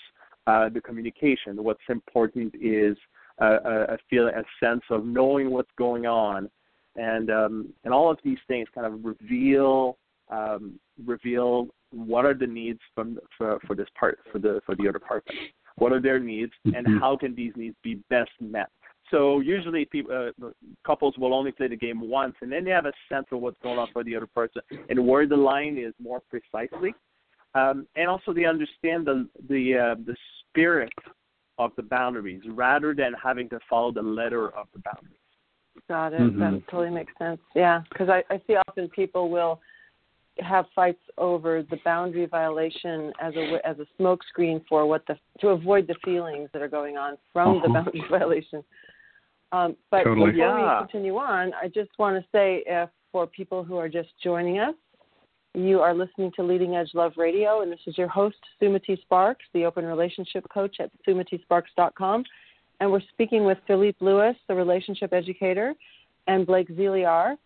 [0.48, 1.64] uh, the communication.
[1.64, 2.98] What's important is
[3.42, 6.50] uh, a, a feel a sense of knowing what's going on,
[6.98, 9.98] and um, and all of these things kind of reveal
[10.30, 14.90] um, reveal what are the needs from for, for this part for the for the
[14.90, 15.34] other partner.
[15.78, 16.98] What are their needs, and mm-hmm.
[16.98, 18.70] how can these needs be best met?
[19.12, 20.50] So usually, people, uh,
[20.86, 23.58] couples will only play the game once, and then they have a sense of what's
[23.62, 26.96] going on for the other person and where the line is more precisely.
[27.54, 30.16] Um, and also, they understand the the uh, the
[30.50, 30.94] spirit
[31.60, 35.20] of the boundaries rather than having to follow the letter of the boundaries.
[35.88, 36.22] Got it.
[36.22, 36.40] Mm-hmm.
[36.40, 37.40] That totally makes sense.
[37.56, 39.60] Yeah, because I, I see often people will
[40.40, 45.50] have fights over the boundary violation as a as a smokescreen for what the to
[45.50, 47.68] avoid the feelings that are going on from uh-huh.
[47.68, 48.64] the boundary violation.
[49.52, 50.32] Um, but totally.
[50.32, 50.82] before yeah.
[50.82, 54.58] we continue on, I just want to say if for people who are just joining
[54.58, 54.74] us,
[55.54, 59.46] you are listening to Leading Edge Love Radio, and this is your host, Sumati Sparks,
[59.54, 62.24] the open relationship coach at sumatisparks.com.
[62.80, 65.76] and we're speaking with Philippe Lewis, the relationship educator,
[66.26, 67.38] and Blake Zealear,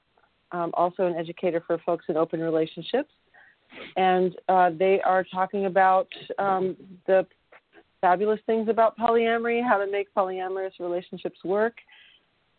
[0.51, 3.09] um, also an educator for folks in open relationships.
[3.95, 6.07] And uh, they are talking about
[6.39, 7.25] um, the
[8.01, 11.73] fabulous things about polyamory, how to make polyamorous relationships work.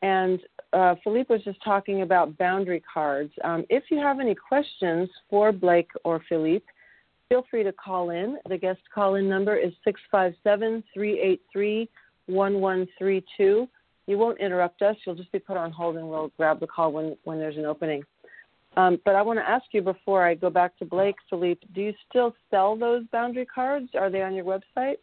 [0.03, 0.41] And
[0.73, 3.33] uh, Philippe was just talking about boundary cards.
[3.43, 6.67] Um, if you have any questions for Blake or Philippe,
[7.29, 8.39] feel free to call in.
[8.49, 11.89] The guest call in number is 657 383
[12.27, 13.69] 1132.
[14.09, 14.97] You won't interrupt us.
[15.05, 17.67] You'll just be put on hold and we'll grab the call when, when there's an
[17.67, 18.03] opening.
[18.75, 21.83] Um, but I want to ask you before I go back to Blake, Philippe, do
[21.83, 23.91] you still sell those boundary cards?
[23.95, 24.97] Are they on your website?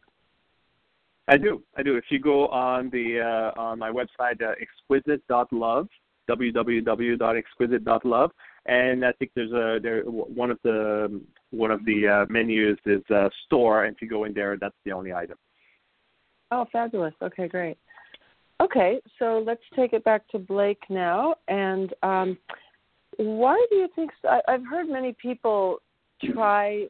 [1.28, 1.62] I do.
[1.78, 1.98] I do.
[1.98, 5.88] If you go on the uh, on my website, uh, exquisite.love,
[6.30, 8.32] www.exquisite.love,
[8.68, 13.02] and I think there's a there one of the one of the uh, menus is
[13.10, 15.38] uh, store, and if you go in there, that's the only item.
[16.52, 17.16] Oh, fabulous.
[17.24, 17.80] Okay, great.
[18.62, 21.36] Okay, so let's take it back to Blake now.
[21.48, 22.38] And um,
[23.18, 24.12] why do you think?
[24.22, 24.30] So?
[24.30, 25.80] I, I've heard many people
[26.34, 26.88] try.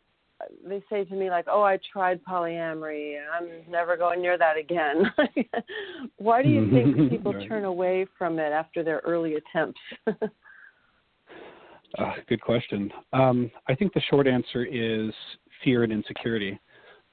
[0.67, 3.15] They say to me like, "Oh, I tried polyamory.
[3.33, 5.11] I'm never going near that again."
[6.17, 7.47] why do you think people right.
[7.47, 9.81] turn away from it after their early attempts?
[11.97, 12.91] uh, good question.
[13.11, 15.11] Um, I think the short answer is
[15.63, 16.59] fear and insecurity.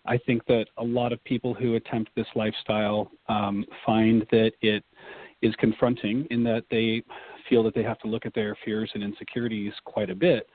[0.06, 4.84] I think that a lot of people who attempt this lifestyle um, find that it
[5.42, 7.02] is confronting in that they
[7.48, 10.48] feel that they have to look at their fears and insecurities quite a bit,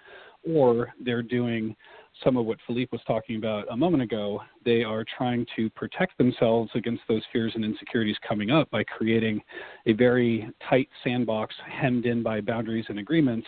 [0.44, 1.76] or they're doing
[2.24, 4.42] some of what Philippe was talking about a moment ago.
[4.66, 9.42] They are trying to protect themselves against those fears and insecurities coming up by creating
[9.86, 13.48] a very tight sandbox hemmed in by boundaries and agreements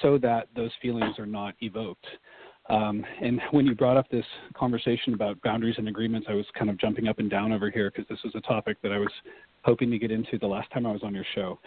[0.00, 2.06] so that those feelings are not evoked.
[2.68, 6.70] Um, and when you brought up this conversation about boundaries and agreements, I was kind
[6.70, 9.10] of jumping up and down over here because this was a topic that I was
[9.62, 11.58] hoping to get into the last time I was on your show.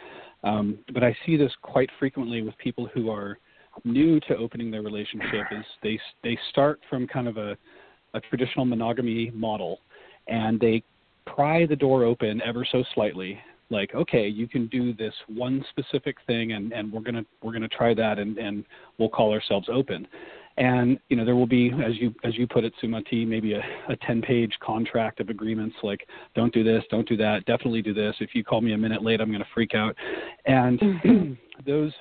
[0.43, 3.37] Um, but I see this quite frequently with people who are
[3.83, 5.47] new to opening their relationship.
[5.51, 7.57] Is they they start from kind of a,
[8.13, 9.79] a traditional monogamy model,
[10.27, 10.81] and they
[11.25, 16.17] pry the door open ever so slightly like okay you can do this one specific
[16.27, 18.63] thing and and we're going to we're going to try that and and
[18.97, 20.07] we'll call ourselves open.
[20.57, 23.63] And you know there will be as you as you put it sumati maybe a,
[23.89, 27.93] a 10 page contract of agreements like don't do this don't do that definitely do
[27.93, 28.15] this.
[28.19, 29.95] If you call me a minute late i'm going to freak out.
[30.45, 31.33] And mm-hmm.
[31.65, 31.91] those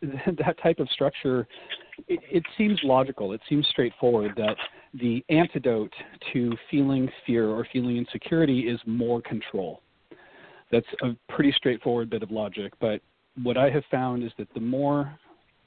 [0.02, 1.48] that type of structure
[2.08, 3.32] it, it seems logical.
[3.32, 4.56] It seems straightforward that
[4.94, 5.92] the antidote
[6.32, 9.80] to feeling fear or feeling insecurity is more control
[10.70, 13.00] that's a pretty straightforward bit of logic but
[13.42, 15.18] what i have found is that the more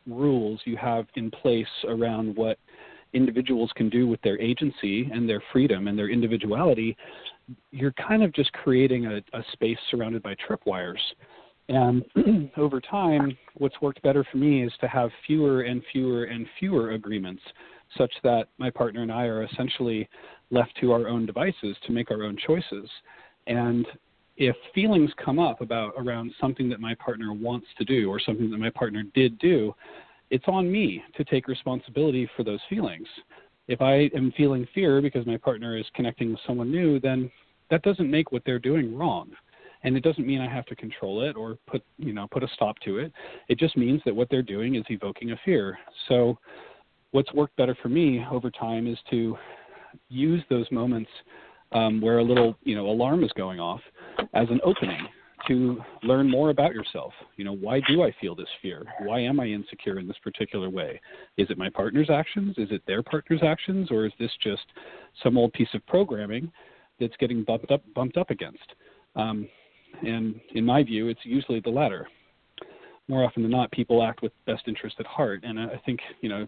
[0.08, 2.58] rules you have in place around what
[3.14, 6.96] individuals can do with their agency and their freedom and their individuality,
[7.72, 11.00] you're kind of just creating a, a space surrounded by tripwires.
[11.70, 12.04] And
[12.58, 16.92] over time, what's worked better for me is to have fewer and fewer and fewer
[16.92, 17.42] agreements,
[17.98, 20.08] such that my partner and I are essentially
[20.50, 22.90] left to our own devices to make our own choices.
[23.48, 23.86] And
[24.38, 28.52] if feelings come up about around something that my partner wants to do or something
[28.52, 29.74] that my partner did do,
[30.30, 33.08] it's on me to take responsibility for those feelings.
[33.68, 37.32] If I am feeling fear because my partner is connecting with someone new, then
[37.70, 39.32] that doesn't make what they're doing wrong.
[39.84, 42.48] And it doesn't mean I have to control it or put, you know, put a
[42.54, 43.12] stop to it.
[43.48, 45.78] It just means that what they're doing is evoking a fear.
[46.08, 46.38] So
[47.12, 49.38] what's worked better for me over time is to
[50.10, 51.10] use those moments
[51.72, 53.82] um, where a little you know alarm is going off
[54.34, 55.08] as an opening
[55.48, 57.14] to learn more about yourself.
[57.36, 58.84] You know, why do I feel this fear?
[59.04, 61.00] Why am I insecure in this particular way?
[61.38, 62.56] Is it my partner's actions?
[62.58, 63.90] Is it their partner's actions?
[63.92, 64.64] Or is this just
[65.24, 66.52] some old piece of programming
[67.00, 68.74] that's getting bumped up bumped up against?
[69.16, 69.48] Um,
[70.02, 72.08] and in my view, it's usually the latter.
[73.08, 76.30] More often than not, people act with best interest at heart, and I think you
[76.30, 76.46] know,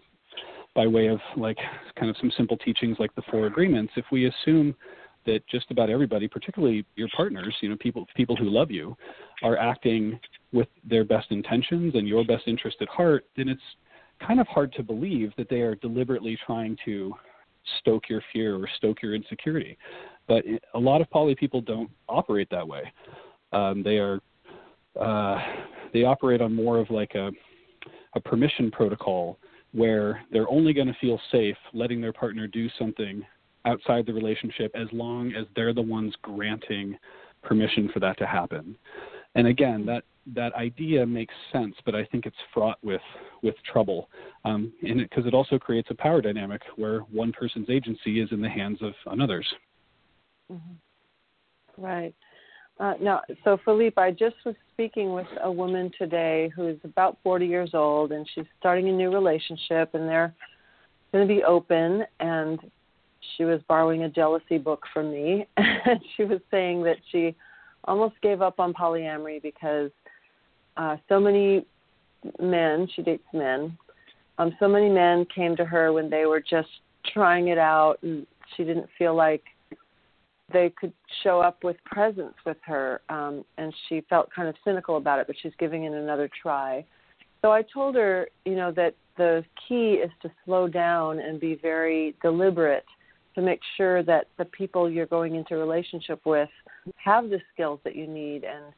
[0.75, 1.57] by way of like
[1.97, 4.75] kind of some simple teachings like the four agreements, if we assume
[5.29, 8.97] that just about everybody, particularly your partners, you know, people people who love you,
[9.43, 10.19] are acting
[10.51, 13.61] with their best intentions and your best interest at heart, then it's
[14.25, 17.13] kind of hard to believe that they are deliberately trying to
[17.79, 19.77] stoke your fear or stoke your insecurity.
[20.27, 20.43] But
[20.73, 22.91] a lot of poly people don't operate that way.
[23.53, 24.19] Um, they are
[24.99, 25.37] uh,
[25.93, 27.31] they operate on more of like a
[28.15, 29.37] a permission protocol
[29.71, 33.23] where they're only going to feel safe letting their partner do something
[33.65, 36.97] outside the relationship as long as they're the ones granting
[37.43, 38.75] permission for that to happen.
[39.35, 40.03] And again, that
[40.35, 43.01] that idea makes sense, but I think it's fraught with
[43.41, 44.09] with trouble,
[44.45, 48.41] um, because it, it also creates a power dynamic where one person's agency is in
[48.41, 49.47] the hands of another's.
[50.51, 51.83] Mm-hmm.
[51.83, 52.13] Right.
[52.79, 57.17] Uh, no, so Philippe, I just was speaking with a woman today who is about
[57.23, 60.33] 40 years old, and she's starting a new relationship, and they're
[61.11, 62.03] going to be open.
[62.21, 62.59] And
[63.37, 67.35] she was borrowing a jealousy book from me, and she was saying that she
[67.85, 69.91] almost gave up on polyamory because
[70.77, 71.65] uh, so many
[72.39, 73.77] men, she dates men,
[74.37, 76.69] um, so many men came to her when they were just
[77.13, 79.43] trying it out, and she didn't feel like
[80.51, 80.93] they could
[81.23, 85.27] show up with presence with her, um, and she felt kind of cynical about it,
[85.27, 86.83] but she's giving it another try.
[87.41, 91.55] So I told her, you know, that the key is to slow down and be
[91.55, 92.85] very deliberate
[93.39, 96.49] to make sure that the people you're going into relationship with
[96.95, 98.73] have the skills that you need and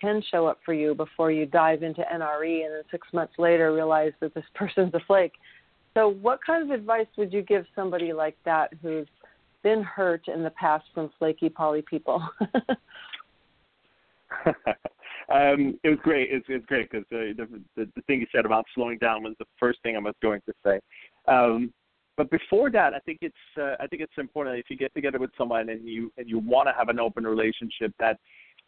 [0.00, 3.72] can show up for you before you dive into NRE and then six months later
[3.72, 5.32] realize that this person's a flake.
[5.94, 9.06] So, what kind of advice would you give somebody like that who's
[9.62, 12.26] been hurt in the past from flaky poly people?
[15.32, 16.30] um, it was great.
[16.30, 19.34] It's, it's great because uh, the, the the thing you said about slowing down was
[19.38, 20.80] the first thing I was going to say.
[21.28, 21.72] Um,
[22.16, 25.18] but before that, I think it's uh, I think it's important if you get together
[25.18, 28.18] with someone and you and you want to have an open relationship that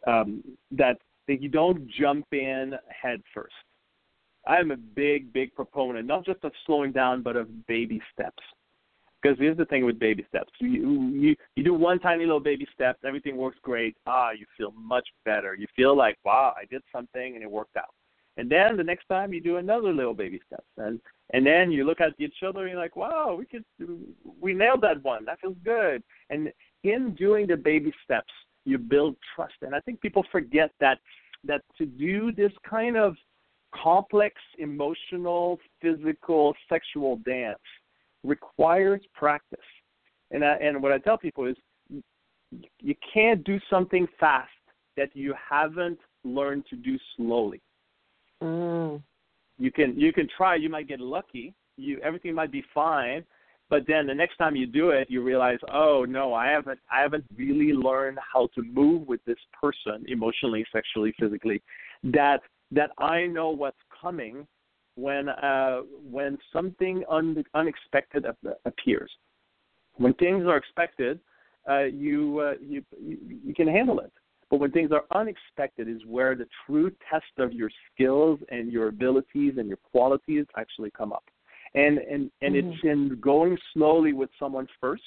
[0.07, 3.53] um, that that you don't jump in head first.
[4.47, 8.41] I'm a big big proponent not just of slowing down but of baby steps.
[9.21, 12.67] Because here's the thing with baby steps: you you you do one tiny little baby
[12.73, 13.95] step, everything works great.
[14.07, 15.55] Ah, you feel much better.
[15.55, 17.93] You feel like wow, I did something and it worked out.
[18.37, 20.99] And then the next time you do another little baby step, and
[21.33, 23.65] and then you look at each other and you're like, wow, we could
[24.39, 25.25] we nailed that one.
[25.25, 26.03] That feels good.
[26.29, 26.51] And
[26.83, 28.31] in doing the baby steps,
[28.65, 29.55] you build trust.
[29.61, 30.99] And I think people forget that
[31.45, 33.15] that to do this kind of
[33.73, 37.59] complex emotional, physical, sexual dance
[38.23, 39.59] requires practice.
[40.31, 41.55] And I, and what I tell people is
[42.79, 44.49] you can't do something fast
[44.97, 47.61] that you haven't learned to do slowly.
[48.41, 49.01] Mm.
[49.57, 50.55] You can you can try.
[50.55, 51.53] You might get lucky.
[51.77, 53.23] You everything might be fine,
[53.69, 57.01] but then the next time you do it, you realize, oh no, I haven't I
[57.01, 61.61] haven't really learned how to move with this person emotionally, sexually, physically.
[62.03, 62.41] That
[62.71, 64.47] that I know what's coming
[64.95, 68.25] when uh, when something un- unexpected
[68.65, 69.11] appears.
[69.97, 71.19] When things are expected,
[71.69, 74.11] uh, you, uh, you you you can handle it.
[74.49, 78.89] But when things are unexpected, is where the true test of your skills and your
[78.89, 81.23] abilities and your qualities actually come up.
[81.73, 82.69] And and and mm-hmm.
[82.69, 85.03] it's in going slowly with someone first,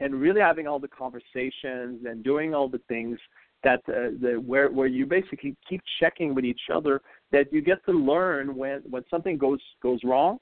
[0.00, 3.18] and really having all the conversations and doing all the things
[3.64, 7.00] that uh, the where where you basically keep checking with each other
[7.32, 10.38] that you get to learn when when something goes goes wrong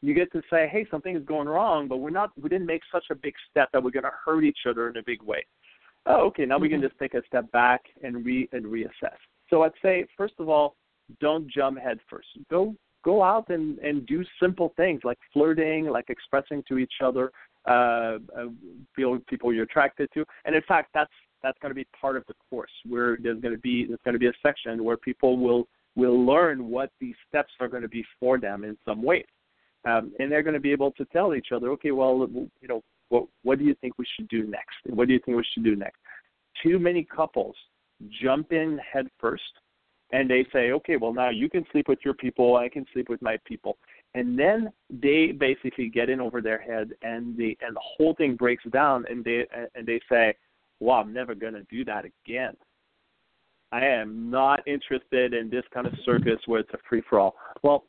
[0.00, 2.82] you get to say hey something is going wrong but we're not we didn't make
[2.90, 5.44] such a big step that we're going to hurt each other in a big way
[6.06, 6.88] oh okay now we can mm-hmm.
[6.88, 9.18] just take a step back and re and reassess.
[9.50, 10.76] So i'd say first of all
[11.20, 12.28] don't jump head first.
[12.50, 12.74] Go
[13.04, 17.30] go out and and do simple things like flirting like expressing to each other
[17.66, 18.46] uh, uh
[18.94, 20.24] feel people you're attracted to.
[20.44, 23.54] And in fact that's that's going to be part of the course where there's going
[23.54, 27.14] to be there's going to be a section where people will will learn what these
[27.28, 29.26] steps are going to be for them in some ways
[29.84, 32.26] um, and they're going to be able to tell each other okay well
[32.60, 35.36] you know what what do you think we should do next what do you think
[35.36, 35.98] we should do next
[36.62, 37.54] too many couples
[38.22, 39.42] jump in head first
[40.12, 43.08] and they say okay well now you can sleep with your people i can sleep
[43.08, 43.76] with my people
[44.14, 48.36] and then they basically get in over their head and the and the whole thing
[48.36, 50.34] breaks down and they and they say
[50.80, 52.54] well, I'm never going to do that again.
[53.72, 57.34] I am not interested in this kind of circus where it's a free for all.
[57.62, 57.84] Well,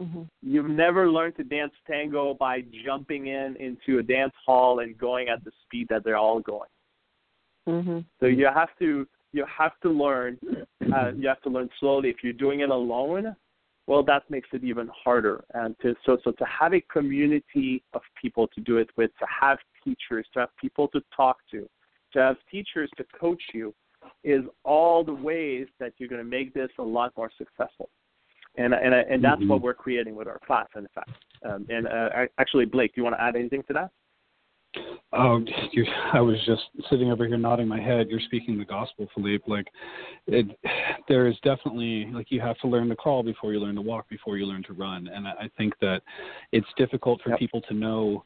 [0.00, 0.22] mm-hmm.
[0.42, 5.28] you've never learned to dance tango by jumping in into a dance hall and going
[5.28, 6.68] at the speed that they're all going.
[7.68, 8.00] Mm-hmm.
[8.20, 10.38] So you have to you have to learn
[10.94, 12.08] uh, you have to learn slowly.
[12.10, 13.34] If you're doing it alone,
[13.86, 15.44] well, that makes it even harder.
[15.54, 19.26] And to so so to have a community of people to do it with, to
[19.40, 21.68] have teachers, to have people to talk to,
[22.12, 23.74] to have teachers to coach you
[24.22, 27.88] is all the ways that you're going to make this a lot more successful.
[28.56, 29.48] And and and that's mm-hmm.
[29.48, 31.10] what we're creating with our class, in fact.
[31.44, 33.90] Um, and uh, actually, Blake, do you want to add anything to that?
[35.12, 35.40] Oh,
[35.72, 38.08] you, I was just sitting over here nodding my head.
[38.08, 39.44] You're speaking the gospel, Philippe.
[39.46, 39.68] Like,
[40.26, 40.46] it,
[41.08, 44.08] there is definitely like you have to learn to crawl before you learn to walk,
[44.08, 45.08] before you learn to run.
[45.08, 46.02] And I, I think that
[46.50, 47.38] it's difficult for yep.
[47.38, 48.24] people to know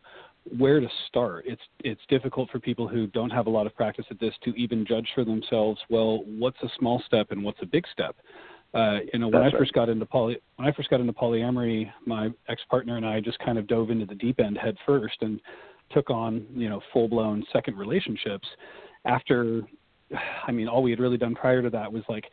[0.57, 1.45] where to start.
[1.47, 4.51] It's it's difficult for people who don't have a lot of practice at this to
[4.55, 5.79] even judge for themselves.
[5.91, 8.17] Well, what's a small step and what's a big step?
[8.75, 9.87] Uh, you know, when That's I first right.
[9.87, 13.39] got into poly, when I first got into polyamory, my ex partner and I just
[13.39, 15.41] kind of dove into the deep end head first and
[15.91, 18.47] took on you know full blown second relationships.
[19.07, 19.63] After
[20.47, 22.25] I mean, all we had really done prior to that was like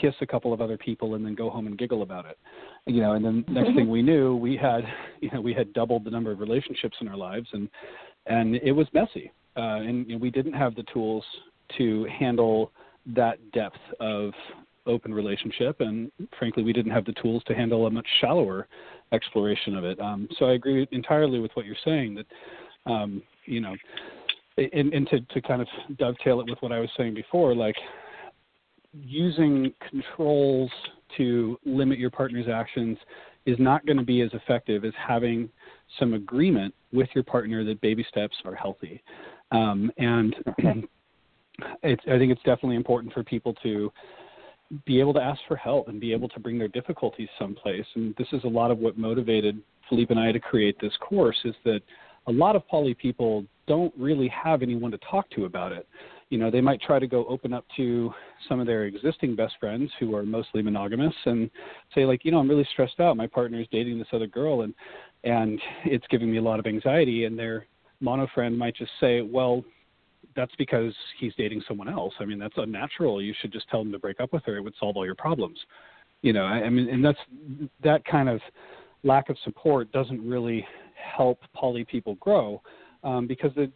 [0.00, 2.38] kiss a couple of other people and then go home and giggle about it,
[2.86, 3.12] you know.
[3.12, 4.84] And then next thing we knew, we had,
[5.20, 7.68] you know, we had doubled the number of relationships in our lives, and
[8.26, 11.24] and it was messy, uh, and you know, we didn't have the tools
[11.78, 12.72] to handle
[13.14, 14.32] that depth of
[14.86, 18.66] open relationship, and frankly, we didn't have the tools to handle a much shallower
[19.12, 19.98] exploration of it.
[20.00, 22.26] Um, so I agree entirely with what you're saying that,
[22.90, 23.74] um, you know,
[24.56, 25.68] and, and to, to kind of
[25.98, 27.76] dovetail it with what I was saying before, like
[28.92, 30.70] using controls
[31.16, 32.98] to limit your partner's actions
[33.46, 35.48] is not going to be as effective as having
[35.98, 39.02] some agreement with your partner that baby steps are healthy.
[39.50, 40.34] Um, and
[41.82, 43.92] it's, I think it's definitely important for people to
[44.84, 47.86] be able to ask for help and be able to bring their difficulties someplace.
[47.94, 51.38] And this is a lot of what motivated Philippe and I to create this course
[51.44, 51.80] is that
[52.26, 55.86] a lot of poly people don't really have anyone to talk to about it.
[56.30, 58.12] You know, they might try to go open up to
[58.48, 61.50] some of their existing best friends who are mostly monogamous and
[61.94, 63.16] say like, you know, I'm really stressed out.
[63.16, 64.74] My partner is dating this other girl and
[65.22, 67.66] and it's giving me a lot of anxiety and their
[68.00, 69.64] mono friend might just say, "Well,
[70.36, 72.14] that's because he's dating someone else.
[72.20, 73.22] I mean, that's unnatural.
[73.22, 74.56] You should just tell him to break up with her.
[74.56, 75.58] It would solve all your problems.
[76.22, 77.18] You know, I, I mean, and that's
[77.82, 78.40] that kind of
[79.02, 82.62] lack of support doesn't really help poly people grow
[83.02, 83.70] um, because they,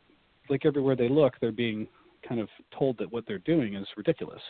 [0.49, 1.87] like everywhere they look, they're being
[2.27, 4.41] kind of told that what they're doing is ridiculous.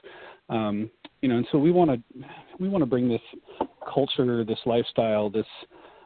[0.48, 0.90] Um,
[1.22, 2.24] you know, and so we want to
[2.58, 3.20] we want to bring this
[3.92, 5.46] culture, this lifestyle, this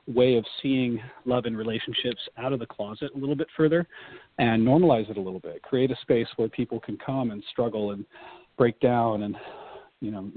[0.06, 3.86] way of seeing love and relationships out of the closet a little bit further
[4.38, 5.62] and normalize it a little bit.
[5.62, 8.04] Create a space where people can come and struggle and
[8.58, 9.36] break down and
[10.00, 10.30] you know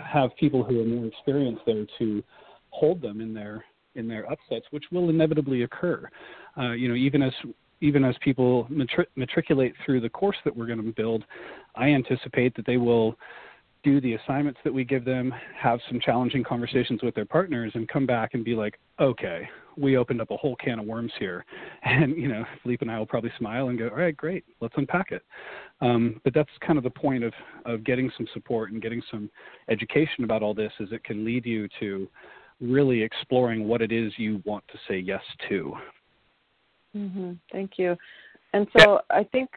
[0.00, 2.22] have people who are more experienced there to
[2.70, 6.08] hold them in their in their upsets, which will inevitably occur.
[6.56, 7.32] Uh, you know, even as
[7.80, 11.24] even as people matri- matriculate through the course that we're going to build,
[11.74, 13.16] I anticipate that they will
[13.82, 17.88] do the assignments that we give them, have some challenging conversations with their partners, and
[17.88, 21.44] come back and be like, okay, we opened up a whole can of worms here.
[21.84, 24.74] And, you know, Philippe and I will probably smile and go, all right, great, let's
[24.76, 25.22] unpack it.
[25.80, 27.32] Um, but that's kind of the point of,
[27.66, 29.28] of getting some support and getting some
[29.68, 32.08] education about all this is it can lead you to
[32.60, 35.74] really exploring what it is you want to say yes to.
[36.96, 37.32] Mm-hmm.
[37.50, 37.96] Thank you.
[38.52, 39.50] And so I think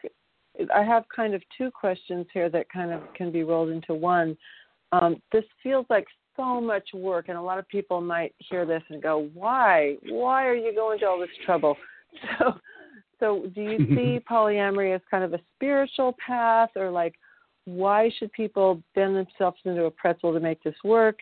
[0.74, 4.36] I have kind of two questions here that kind of can be rolled into one.
[4.92, 8.82] Um, this feels like so much work, and a lot of people might hear this
[8.88, 9.96] and go, "Why?
[10.08, 11.76] Why are you going to all this trouble?"
[12.38, 12.54] So,
[13.20, 17.14] so do you see polyamory as kind of a spiritual path, or like,
[17.66, 21.18] why should people bend themselves into a pretzel to make this work?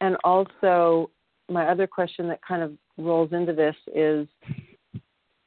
[0.00, 1.10] And also,
[1.48, 4.28] my other question that kind of rolls into this is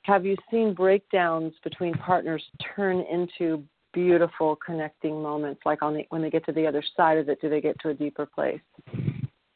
[0.03, 2.43] have you seen breakdowns between partners
[2.75, 5.61] turn into beautiful connecting moments?
[5.65, 7.79] Like on the when they get to the other side of it do they get
[7.81, 8.61] to a deeper place?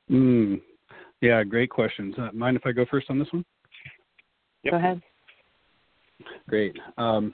[0.09, 0.61] Mm.
[1.21, 2.15] yeah great questions.
[2.17, 3.45] Uh, mind if i go first on this one?
[4.63, 4.71] Yep.
[4.71, 5.01] go ahead.
[6.49, 6.75] Great.
[6.97, 7.33] Um,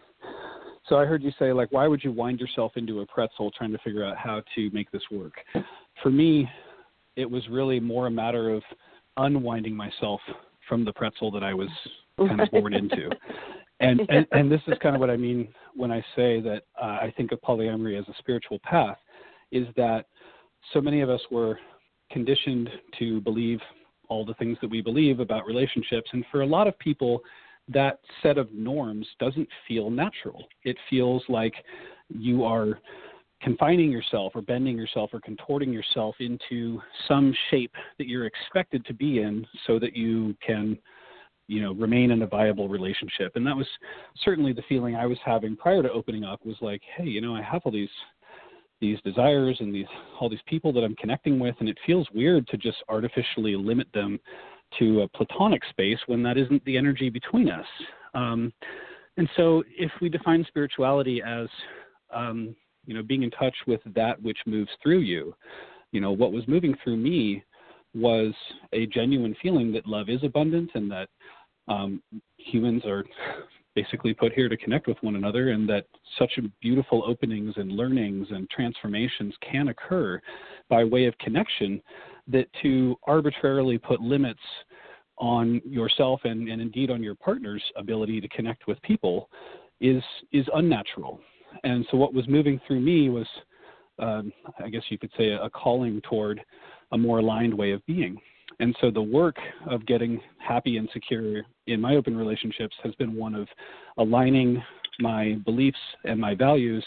[0.90, 3.72] so i heard you say like why would you wind yourself into a pretzel trying
[3.72, 5.34] to figure out how to make this work?
[6.02, 6.50] For me
[7.16, 8.64] it was really more a matter of
[9.18, 10.20] unwinding myself
[10.68, 11.70] from the pretzel that i was
[12.18, 13.10] kind of born into.
[13.80, 16.86] And, and and this is kind of what I mean when I say that uh,
[17.02, 18.98] I think of polyamory as a spiritual path,
[19.52, 20.06] is that
[20.72, 21.60] so many of us were
[22.10, 23.60] conditioned to believe
[24.08, 27.20] all the things that we believe about relationships, and for a lot of people,
[27.68, 30.46] that set of norms doesn't feel natural.
[30.64, 31.54] It feels like
[32.10, 32.80] you are
[33.42, 38.94] confining yourself or bending yourself or contorting yourself into some shape that you're expected to
[38.94, 40.78] be in so that you can
[41.54, 43.36] you know remain in a viable relationship.
[43.36, 43.68] And that was
[44.24, 47.36] certainly the feeling i was having prior to opening up was like hey you know
[47.36, 47.90] i have all these
[48.82, 49.86] these desires and these
[50.20, 53.88] all these people that i'm connecting with and it feels weird to just artificially limit
[53.94, 54.20] them
[54.80, 57.66] to a platonic space when that isn't the energy between us.
[58.14, 58.52] Um,
[59.18, 61.48] and so if we define spirituality as
[62.14, 65.34] um, you know being in touch with that which moves through you
[65.92, 67.44] you know what was moving through me
[67.96, 68.34] was
[68.74, 71.10] a genuine feeling that love is abundant and that
[71.68, 72.02] um,
[72.38, 73.04] humans are
[73.76, 75.86] basically put here to connect with one another and that
[76.20, 80.22] such beautiful openings and learnings and transformations can occur
[80.70, 81.82] by way of connection
[82.28, 84.40] that to arbitrarily put limits
[85.18, 89.30] on yourself and, and indeed on your partner's ability to connect with people
[89.82, 91.20] is is unnatural
[91.64, 93.28] and so what was moving through me was
[94.00, 94.32] um,
[94.64, 96.40] i guess you could say a, a calling toward
[96.94, 98.18] a more aligned way of being.
[98.60, 99.38] And so the work
[99.68, 103.48] of getting happy and secure in my open relationships has been one of
[103.98, 104.62] aligning
[105.00, 106.84] my beliefs and my values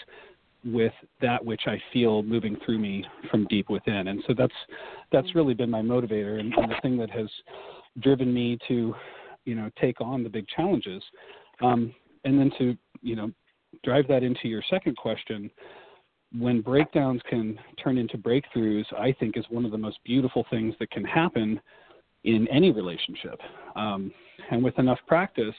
[0.65, 4.09] with that which I feel moving through me from deep within.
[4.09, 4.55] And so that's
[5.13, 7.29] that's really been my motivator and, and the thing that has
[8.01, 8.95] driven me to,
[9.45, 11.03] you know, take on the big challenges.
[11.63, 11.95] Um,
[12.25, 13.31] and then to, you know,
[13.85, 15.51] drive that into your second question,
[16.39, 20.75] when breakdowns can turn into breakthroughs, I think is one of the most beautiful things
[20.81, 21.61] that can happen
[22.25, 23.41] in any relationship.
[23.77, 24.13] Um,
[24.51, 25.55] and with enough practice,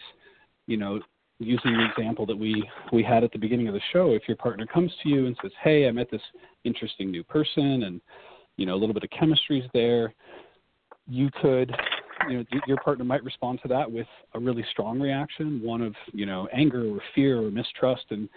[0.67, 0.99] you know,
[1.39, 4.37] using the example that we we had at the beginning of the show, if your
[4.37, 6.21] partner comes to you and says, "Hey, I met this
[6.63, 8.01] interesting new person, and
[8.57, 10.13] you know, a little bit of chemistry is there,"
[11.07, 11.73] you could,
[12.27, 15.95] you know, your partner might respond to that with a really strong reaction, one of
[16.11, 18.27] you know, anger or fear or mistrust, and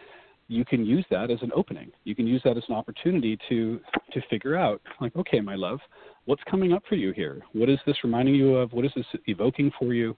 [0.50, 1.92] you can use that as an opening.
[2.02, 3.80] You can use that as an opportunity to
[4.12, 5.78] to figure out, like, okay, my love,
[6.24, 7.40] what's coming up for you here?
[7.52, 8.72] What is this reminding you of?
[8.72, 10.16] What is this evoking for you?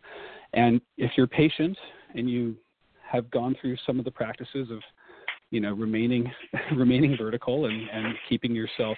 [0.55, 1.77] And if you're patient
[2.15, 2.57] and you
[3.07, 4.79] have gone through some of the practices of
[5.51, 6.33] you know remaining
[6.77, 8.97] remaining vertical and, and keeping yourself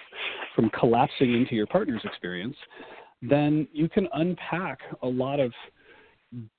[0.55, 2.55] from collapsing into your partner's experience
[3.21, 5.51] then you can unpack a lot of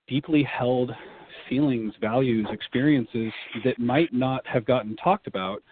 [0.08, 0.90] deeply held
[1.48, 3.32] feelings values experiences
[3.64, 5.62] that might not have gotten talked about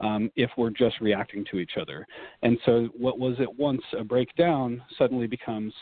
[0.00, 2.06] um, if we're just reacting to each other.
[2.42, 5.72] And so what was at once a breakdown suddenly becomes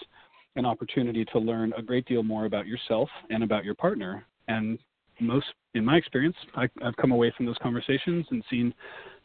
[0.56, 4.26] an opportunity to learn a great deal more about yourself and about your partner.
[4.48, 4.78] And
[5.20, 8.72] most in my experience I, i've come away from those conversations and seen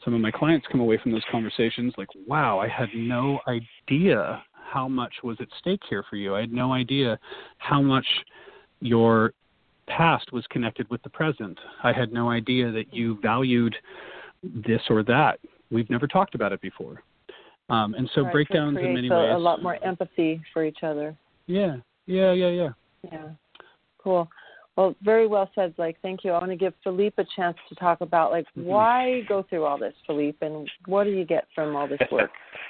[0.04, 4.44] some of my clients come away from those conversations like wow i had no idea
[4.66, 6.36] how much was at stake here for you.
[6.36, 7.18] I had no idea
[7.60, 8.06] how much
[8.82, 9.34] your
[9.88, 13.76] past was connected with the present i had no idea that you valued
[14.44, 15.40] this or that
[15.72, 17.04] we've never talked about it before
[17.70, 21.16] um, and so right, breakdowns in many ways a lot more empathy for each other
[21.48, 22.70] yeah yeah yeah yeah
[23.12, 23.30] yeah
[23.98, 24.30] cool
[24.78, 25.96] well, very well said, Blake.
[26.02, 26.32] Thank you.
[26.32, 28.66] I want to give Philippe a chance to talk about like mm-hmm.
[28.66, 32.32] why go through all this, Philippe, and what do you get from all this work?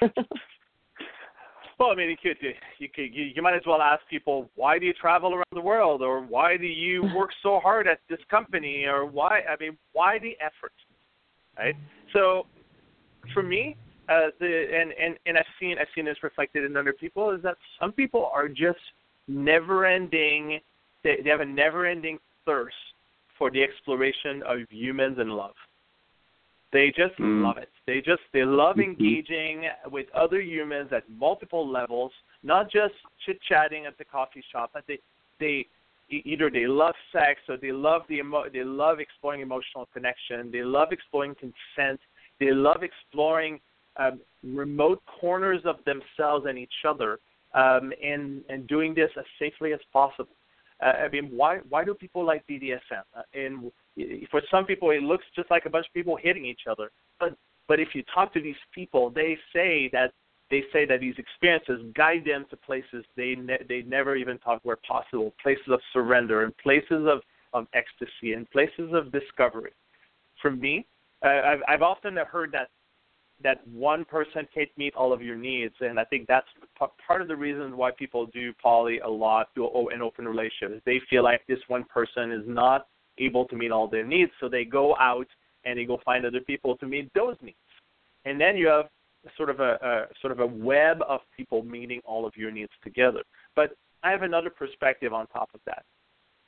[1.78, 2.36] well, I mean, you could
[2.78, 5.60] you could you, you might as well ask people why do you travel around the
[5.60, 9.40] world, or why do you work so hard at this company, or why?
[9.40, 10.72] I mean, why the effort,
[11.58, 11.76] right?
[12.12, 12.46] So,
[13.34, 13.76] for me,
[14.08, 17.42] uh, the and and and I've seen I've seen this reflected in other people is
[17.42, 18.78] that some people are just
[19.28, 20.60] never-ending
[21.02, 22.74] they, they have a never-ending thirst
[23.36, 25.54] for the exploration of humans and love.
[26.76, 27.42] They just mm.
[27.42, 27.70] love it.
[27.86, 28.90] They just they love mm-hmm.
[28.90, 32.12] engaging with other humans at multiple levels,
[32.42, 32.92] not just
[33.24, 34.98] chit chatting at the coffee shop, but they
[35.40, 35.66] they
[36.10, 40.50] either they love sex or they love the emo- they love exploring emotional connection.
[40.52, 41.98] They love exploring consent.
[42.40, 43.58] They love exploring
[43.96, 47.20] um, remote corners of themselves and each other,
[47.54, 50.36] um, and and doing this as safely as possible.
[50.84, 53.06] Uh, I mean, why why do people like BDSM?
[53.16, 53.72] Uh, and
[54.30, 56.90] for some people, it looks just like a bunch of people hitting each other.
[57.18, 57.36] But
[57.68, 60.12] but if you talk to these people, they say that
[60.50, 64.64] they say that these experiences guide them to places they ne- they never even thought
[64.64, 67.20] were possible, places of surrender and places of
[67.52, 69.72] of ecstasy and places of discovery.
[70.40, 70.86] For me,
[71.22, 72.68] I've I've often heard that
[73.42, 76.46] that one person can't meet all of your needs, and I think that's
[76.78, 80.82] p- part of the reason why people do poly a lot, do an open relationship.
[80.86, 82.86] They feel like this one person is not
[83.18, 85.26] able to meet all their needs, so they go out
[85.64, 87.56] and they go find other people to meet those needs,
[88.24, 88.86] and then you have
[89.36, 92.70] sort of a, a sort of a web of people meeting all of your needs
[92.84, 93.22] together.
[93.56, 95.84] But I have another perspective on top of that.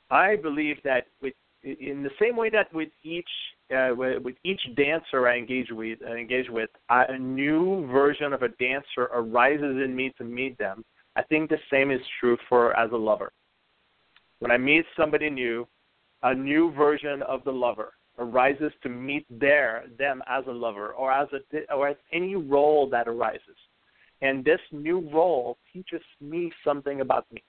[0.09, 3.29] I believe that with in the same way that with each
[3.75, 8.49] uh, with each dancer I engage with, I engage with, a new version of a
[8.49, 10.83] dancer arises in me to meet them.
[11.15, 13.31] I think the same is true for as a lover.
[14.39, 15.67] When I meet somebody new,
[16.23, 21.11] a new version of the lover arises to meet their them as a lover or
[21.11, 23.55] as a or as any role that arises.
[24.21, 27.41] And this new role teaches me something about me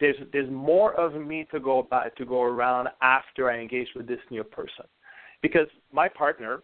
[0.00, 4.06] there's there's more of me to go about to go around after I engage with
[4.06, 4.84] this new person,
[5.42, 6.62] because my partner,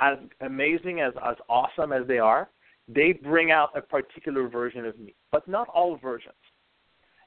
[0.00, 2.48] as amazing as as awesome as they are,
[2.88, 6.34] they bring out a particular version of me, but not all versions.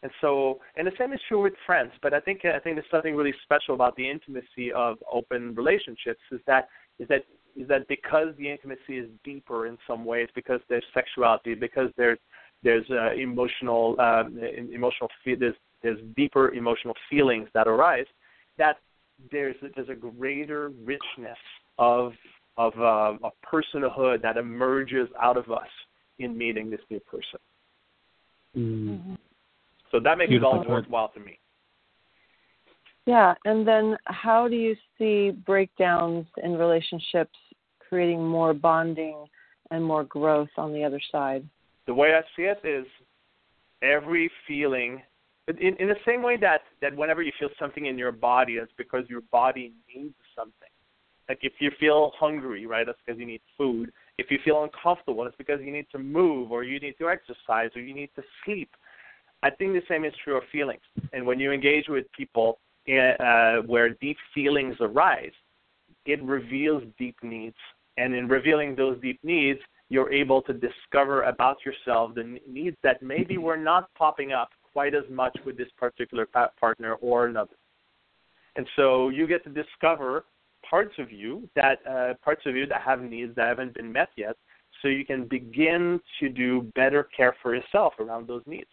[0.05, 1.91] And so, and the same is true with friends.
[2.03, 6.19] But I think I think there's something really special about the intimacy of open relationships
[6.31, 7.23] is that is that
[7.55, 12.19] is that because the intimacy is deeper in some ways, because there's sexuality, because there's
[12.61, 14.39] there's uh, emotional um,
[14.71, 18.05] emotional there's there's deeper emotional feelings that arise
[18.59, 18.75] that
[19.31, 21.39] there's there's a greater richness
[21.79, 22.11] of
[22.57, 25.73] of uh, a personhood that emerges out of us
[26.19, 27.39] in meeting this new person.
[28.55, 29.15] Mm-hmm.
[29.95, 31.39] So that makes Beautiful it all worthwhile to me.
[33.05, 37.37] Yeah, and then how do you see breakdowns in relationships
[37.79, 39.25] creating more bonding
[39.71, 41.47] and more growth on the other side?
[41.87, 42.85] The way I see it is
[43.81, 45.01] every feeling
[45.47, 48.73] in, in the same way that, that whenever you feel something in your body, it's
[48.77, 50.67] because your body needs something.
[51.29, 53.93] Like if you feel hungry, right, that's because you need food.
[54.17, 57.69] If you feel uncomfortable, it's because you need to move or you need to exercise
[57.77, 58.71] or you need to sleep.
[59.45, 60.81] I think the same is true of feelings.
[61.13, 65.35] And when you engage with people in, uh, where deep feelings arise,
[66.07, 67.55] it reveals deep needs.
[67.97, 73.03] And in revealing those deep needs, you're able to discover about yourself the needs that
[73.03, 76.27] maybe were not popping up quite as much with this particular
[76.59, 77.55] partner or another.
[78.55, 80.25] And so you get to discover
[80.67, 84.09] parts of you that uh, parts of you that have needs that haven't been met
[84.17, 84.35] yet,
[84.81, 88.69] so you can begin to do better care for yourself around those needs,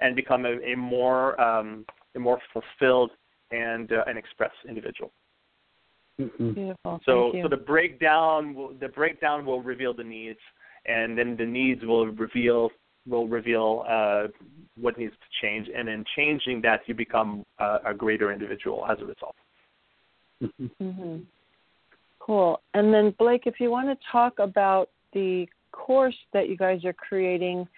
[0.00, 1.84] and become a, a more um,
[2.14, 3.10] a more fulfilled
[3.50, 5.12] and uh, an express individual.
[6.20, 6.52] Mm-hmm.
[6.52, 7.00] Beautiful.
[7.04, 10.38] So so the breakdown will, the breakdown will reveal the needs,
[10.86, 12.70] and then the needs will reveal
[13.06, 14.24] will reveal uh,
[14.80, 18.98] what needs to change, and in changing that, you become uh, a greater individual as
[19.00, 19.36] a result.
[20.42, 21.18] Mm-hmm.
[22.18, 22.60] Cool.
[22.74, 26.92] And then Blake, if you want to talk about the course that you guys are
[26.92, 27.68] creating,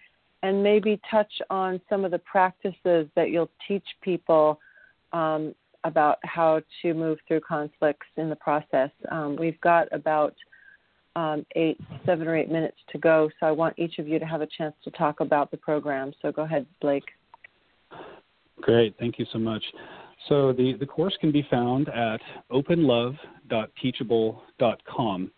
[0.42, 4.60] and maybe touch on some of the practices that you'll teach people
[5.12, 8.90] um, about how to move through conflicts in the process.
[9.10, 10.34] Um, we've got about
[11.16, 13.30] um, eight, seven or eight minutes to go.
[13.40, 16.12] So I want each of you to have a chance to talk about the program.
[16.22, 17.06] So go ahead, Blake.
[18.60, 18.94] Great.
[18.98, 19.64] Thank you so much.
[20.28, 22.20] So the, the course can be found at
[22.52, 25.30] openlove.teachable.com.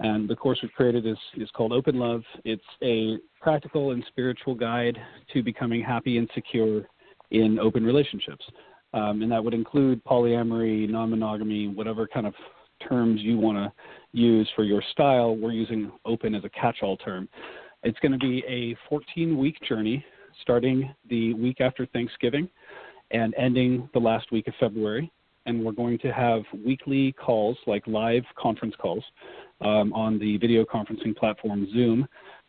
[0.00, 2.22] And the course we've created is, is called Open Love.
[2.44, 4.98] It's a practical and spiritual guide
[5.32, 6.86] to becoming happy and secure
[7.30, 8.44] in open relationships.
[8.94, 12.34] Um, and that would include polyamory, non monogamy, whatever kind of
[12.88, 13.72] terms you want to
[14.18, 15.36] use for your style.
[15.36, 17.28] We're using open as a catch all term.
[17.82, 20.04] It's going to be a 14 week journey
[20.42, 22.48] starting the week after Thanksgiving
[23.10, 25.12] and ending the last week of February.
[25.46, 29.04] And we're going to have weekly calls, like live conference calls,
[29.60, 32.06] um, on the video conferencing platform Zoom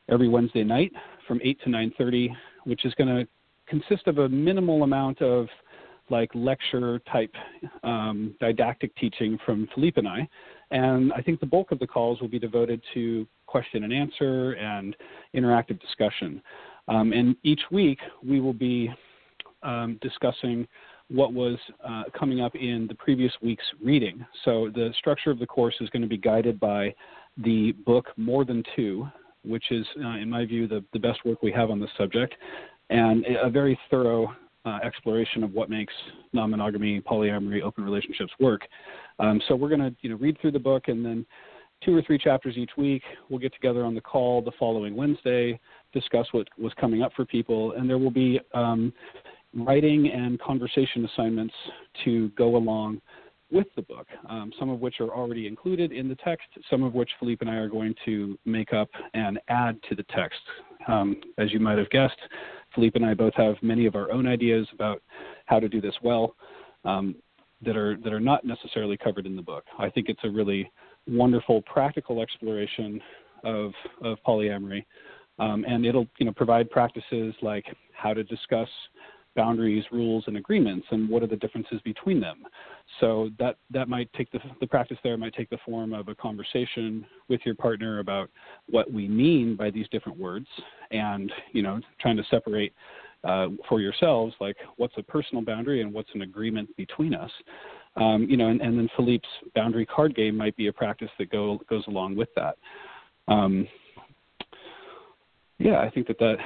[0.09, 0.91] every Wednesday night
[1.27, 2.35] from 8 to 9:30,
[2.65, 3.27] which is going to
[3.67, 5.47] consist of a minimal amount of
[6.09, 7.33] like lecture type
[7.83, 10.27] um, didactic teaching from Philippe and I.
[10.71, 14.53] And I think the bulk of the calls will be devoted to question and answer
[14.53, 14.95] and
[15.35, 16.41] interactive discussion.
[16.87, 18.89] Um, and each week we will be
[19.63, 20.67] um, discussing
[21.13, 21.57] what was
[21.87, 24.25] uh, coming up in the previous week's reading.
[24.45, 26.93] So the structure of the course is going to be guided by
[27.37, 29.07] the book More Than Two,
[29.43, 32.35] which is, uh, in my view, the, the best work we have on this subject,
[32.89, 34.33] and a very thorough
[34.65, 35.93] uh, exploration of what makes
[36.33, 38.61] non-monogamy, polyamory, open relationships work.
[39.19, 41.25] Um, so we're going to you know read through the book and then
[41.83, 43.01] two or three chapters each week.
[43.29, 45.59] We'll get together on the call the following Wednesday,
[45.93, 48.93] discuss what was coming up for people, and there will be um,
[49.53, 51.53] writing and conversation assignments
[52.05, 53.01] to go along
[53.51, 56.93] with the book, um, some of which are already included in the text, some of
[56.93, 60.39] which Philippe and I are going to make up and add to the text.
[60.87, 62.17] Um, as you might have guessed,
[62.73, 65.01] Philippe and I both have many of our own ideas about
[65.45, 66.35] how to do this well
[66.85, 67.15] um,
[67.61, 69.65] that are that are not necessarily covered in the book.
[69.77, 70.71] I think it's a really
[71.07, 73.01] wonderful practical exploration
[73.43, 74.85] of of polyamory,
[75.39, 78.69] um, and it'll you know provide practices like how to discuss
[79.35, 82.45] boundaries, rules, and agreements, and what are the differences between them.
[82.99, 86.15] So that that might take the the practice there might take the form of a
[86.15, 88.29] conversation with your partner about
[88.69, 90.47] what we mean by these different words,
[90.91, 92.73] and you know trying to separate
[93.23, 97.31] uh, for yourselves like what's a personal boundary and what's an agreement between us.
[97.97, 101.29] Um, you know, and, and, then Philippe's boundary card game might be a practice that
[101.29, 102.57] go goes along with that.
[103.27, 103.67] Um,
[105.59, 106.37] yeah, I think that that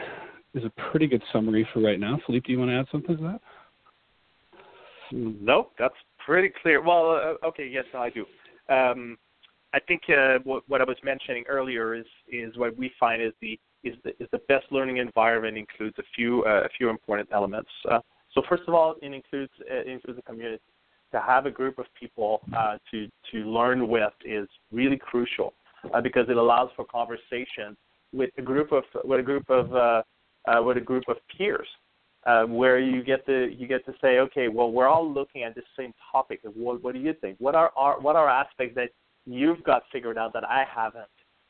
[0.55, 2.19] is a pretty good summary for right now.
[2.25, 3.41] Philippe, do you want to add something to that?
[5.11, 5.95] No, that's
[6.25, 6.81] pretty clear.
[6.81, 8.25] Well, uh, okay, yes, I do.
[8.73, 9.17] Um,
[9.73, 13.33] I think uh, what, what, I was mentioning earlier is is what we find is
[13.41, 17.29] the is the, is the best learning environment includes a few uh, a few important
[17.33, 17.69] elements.
[17.89, 17.99] Uh,
[18.33, 20.61] so first of all, it includes uh, it includes a community.
[21.11, 25.53] To have a group of people uh, to to learn with is really crucial
[26.01, 27.77] because it allows for conversation
[28.11, 30.03] with a group of with a group of
[30.47, 31.67] uh, with a group of peers,
[32.25, 35.53] uh, where you get to you get to say, okay, well, we're all looking at
[35.55, 36.39] the same topic.
[36.43, 37.37] What, what do you think?
[37.39, 38.89] What are, are what are aspects that
[39.25, 41.05] you've got figured out that I haven't?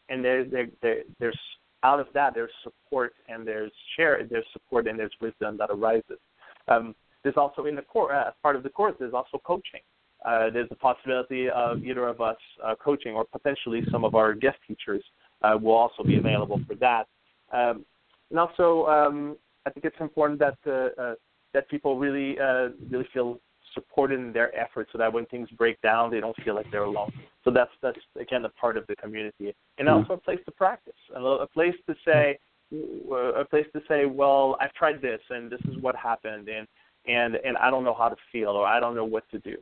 [0.09, 1.39] And there, there, there, there's
[1.83, 6.19] out of that there's support and there's share there's support and there's wisdom that arises.
[6.67, 9.81] Um, there's also in the core uh, part of the course there's also coaching.
[10.25, 14.33] uh, there's a possibility of either of us uh, coaching or potentially some of our
[14.33, 15.03] guest teachers
[15.43, 17.05] uh, will also be available for that.
[17.53, 17.85] Um,
[18.29, 21.15] and also, um, I think it's important that uh, uh,
[21.53, 23.39] that people really uh, really feel
[23.73, 26.83] supported in their efforts, so that when things break down, they don't feel like they're
[26.83, 27.11] alone.
[27.43, 30.93] So that's that's again a part of the community, and also a place to practice,
[31.15, 32.37] a place to say,
[32.71, 36.67] a place to say, well, I've tried this, and this is what happened, and
[37.07, 39.57] and and I don't know how to feel, or I don't know what to do.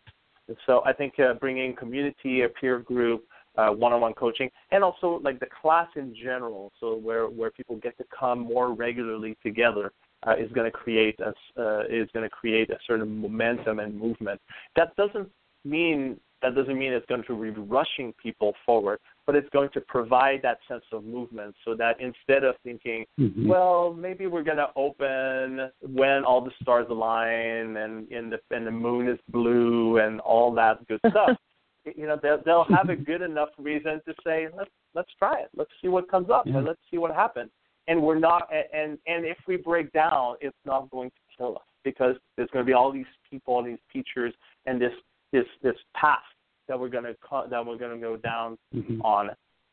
[0.48, 3.24] And so I think uh, bringing community, a peer group,
[3.58, 7.98] uh, one-on-one coaching, and also like the class in general, so where where people get
[7.98, 9.92] to come more regularly together,
[10.28, 13.98] uh, is going to create a uh, is going to create a certain momentum and
[13.98, 14.40] movement.
[14.76, 15.30] That doesn't
[15.66, 19.82] mean that doesn't mean it's going to be rushing people forward, but it's going to
[19.82, 23.48] provide that sense of movement so that instead of thinking, mm-hmm.
[23.48, 28.68] well, maybe we're going to open when all the stars align and, and, the, and
[28.68, 31.38] the moon is blue and all that good stuff.
[31.96, 35.50] you know, they'll, they'll have a good enough reason to say, let's, let's try it.
[35.56, 36.58] Let's see what comes up yeah.
[36.58, 37.52] and let's see what happens.
[37.88, 41.64] And we're not, and, and if we break down, it's not going to kill us
[41.84, 44.34] because there's going to be all these people, all these teachers,
[44.66, 44.94] and this,
[45.32, 46.20] this, this path
[46.70, 47.16] that we're going to
[47.50, 49.02] that we're going to go down mm-hmm.
[49.02, 49.30] on.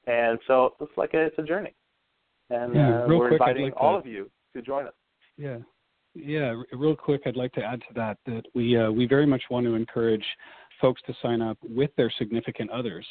[0.06, 1.74] And so it's like a, it's a journey,
[2.48, 4.94] and yeah, uh, we're quick, inviting like all to, of you to join us.
[5.36, 5.58] Yeah,
[6.14, 6.61] yeah.
[6.72, 9.66] Real quick, I'd like to add to that that we uh, we very much want
[9.66, 10.24] to encourage
[10.80, 13.06] folks to sign up with their significant others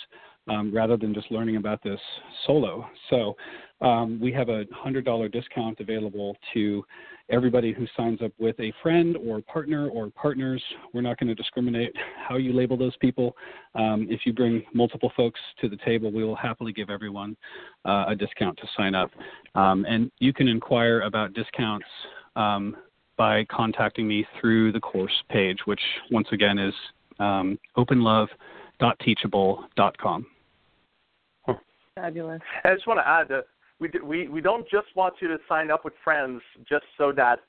[0.50, 2.00] um, rather than just learning about this
[2.46, 2.88] solo.
[3.10, 3.36] So
[3.82, 6.84] um, we have a $100 discount available to
[7.30, 10.62] everybody who signs up with a friend or partner or partners.
[10.94, 11.94] We're not going to discriminate
[12.28, 13.36] how you label those people.
[13.76, 17.38] Um, if you bring multiple folks to the table, we will happily give everyone
[17.86, 19.12] uh, a discount to sign up.
[19.56, 21.88] Um, and you can inquire about discounts
[22.36, 22.76] um,
[23.18, 26.74] by contacting me through the course page, which once again is
[27.20, 30.26] um, openlove.teachable.com.
[31.96, 32.42] Fabulous.
[32.64, 33.46] I just want to add that
[33.80, 37.12] we, do, we, we don't just want you to sign up with friends just so
[37.14, 37.40] that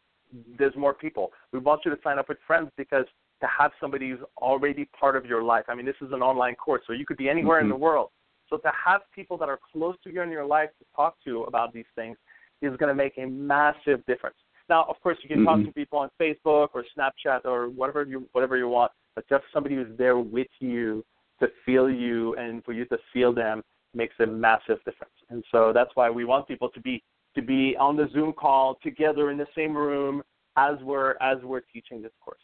[0.59, 1.33] there's more people.
[1.53, 3.07] We want you to sign up with friends because
[3.41, 5.65] to have somebody who's already part of your life.
[5.69, 7.67] I mean, this is an online course, so you could be anywhere mm-hmm.
[7.67, 8.11] in the world.
[8.49, 11.45] So to have people that are close to you in your life to talk to
[11.45, 12.17] about these things
[12.61, 14.37] is going to make a massive difference.
[14.71, 15.65] Now, of course, you can mm-hmm.
[15.65, 19.43] talk to people on Facebook or Snapchat or whatever you whatever you want, but just
[19.53, 21.05] somebody who's there with you
[21.41, 23.63] to feel you and for you to feel them
[23.95, 25.13] makes a massive difference.
[25.29, 27.03] And so that's why we want people to be
[27.35, 30.23] to be on the Zoom call together in the same room
[30.57, 32.39] as we're as we're teaching this course.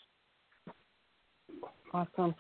[1.94, 2.34] Awesome.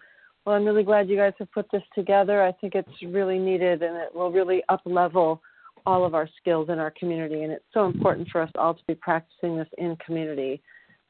[0.44, 2.42] Well, I'm really glad you guys have put this together.
[2.42, 5.40] I think it's really needed and it will really up level
[5.86, 7.42] all of our skills in our community.
[7.42, 10.60] And it's so important for us all to be practicing this in community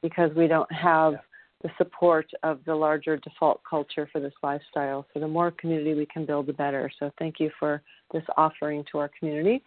[0.02, 1.18] because we don't have yeah
[1.62, 5.06] the support of the larger default culture for this lifestyle.
[5.12, 6.90] So the more community we can build, the better.
[6.98, 9.62] So thank you for this offering to our community.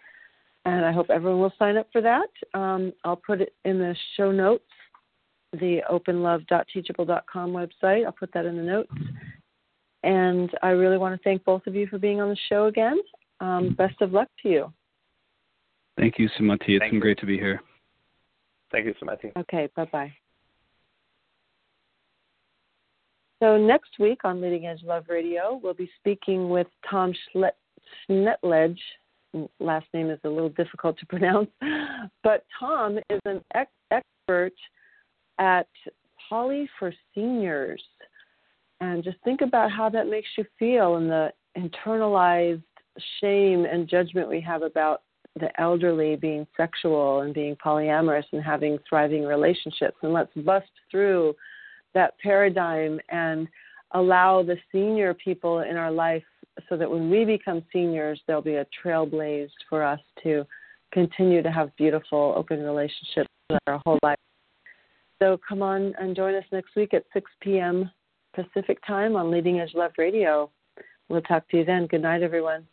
[0.65, 2.29] And I hope everyone will sign up for that.
[2.53, 4.63] Um, I'll put it in the show notes,
[5.53, 8.05] the openlove.teachable.com website.
[8.05, 8.93] I'll put that in the notes.
[10.03, 12.99] And I really want to thank both of you for being on the show again.
[13.41, 14.73] Um, best of luck to you.
[15.99, 16.69] Thank you, Sumati.
[16.69, 17.01] It's thank been you.
[17.01, 17.61] great to be here.
[18.71, 19.31] Thank you, Sumati.
[19.37, 20.13] Okay, bye bye.
[23.41, 27.13] So next week on Leading Edge Love Radio, we'll be speaking with Tom
[28.09, 28.79] Schnetledge.
[29.59, 31.49] Last name is a little difficult to pronounce,
[32.23, 34.53] but Tom is an ex- expert
[35.37, 35.67] at
[36.29, 37.83] Poly for Seniors.
[38.81, 42.63] And just think about how that makes you feel and the internalized
[43.21, 45.01] shame and judgment we have about
[45.39, 49.97] the elderly being sexual and being polyamorous and having thriving relationships.
[50.01, 51.35] And let's bust through
[51.93, 53.47] that paradigm and
[53.91, 56.23] allow the senior people in our life
[56.67, 60.45] so that when we become seniors, there'll be a trail blazed for us to
[60.91, 63.29] continue to have beautiful, open relationships
[63.67, 64.17] our whole life.
[65.21, 67.89] So come on and join us next week at 6 p.m.
[68.33, 70.49] Pacific time on Leading Edge Love Radio.
[71.09, 71.87] We'll talk to you then.
[71.87, 72.65] Good night, everyone.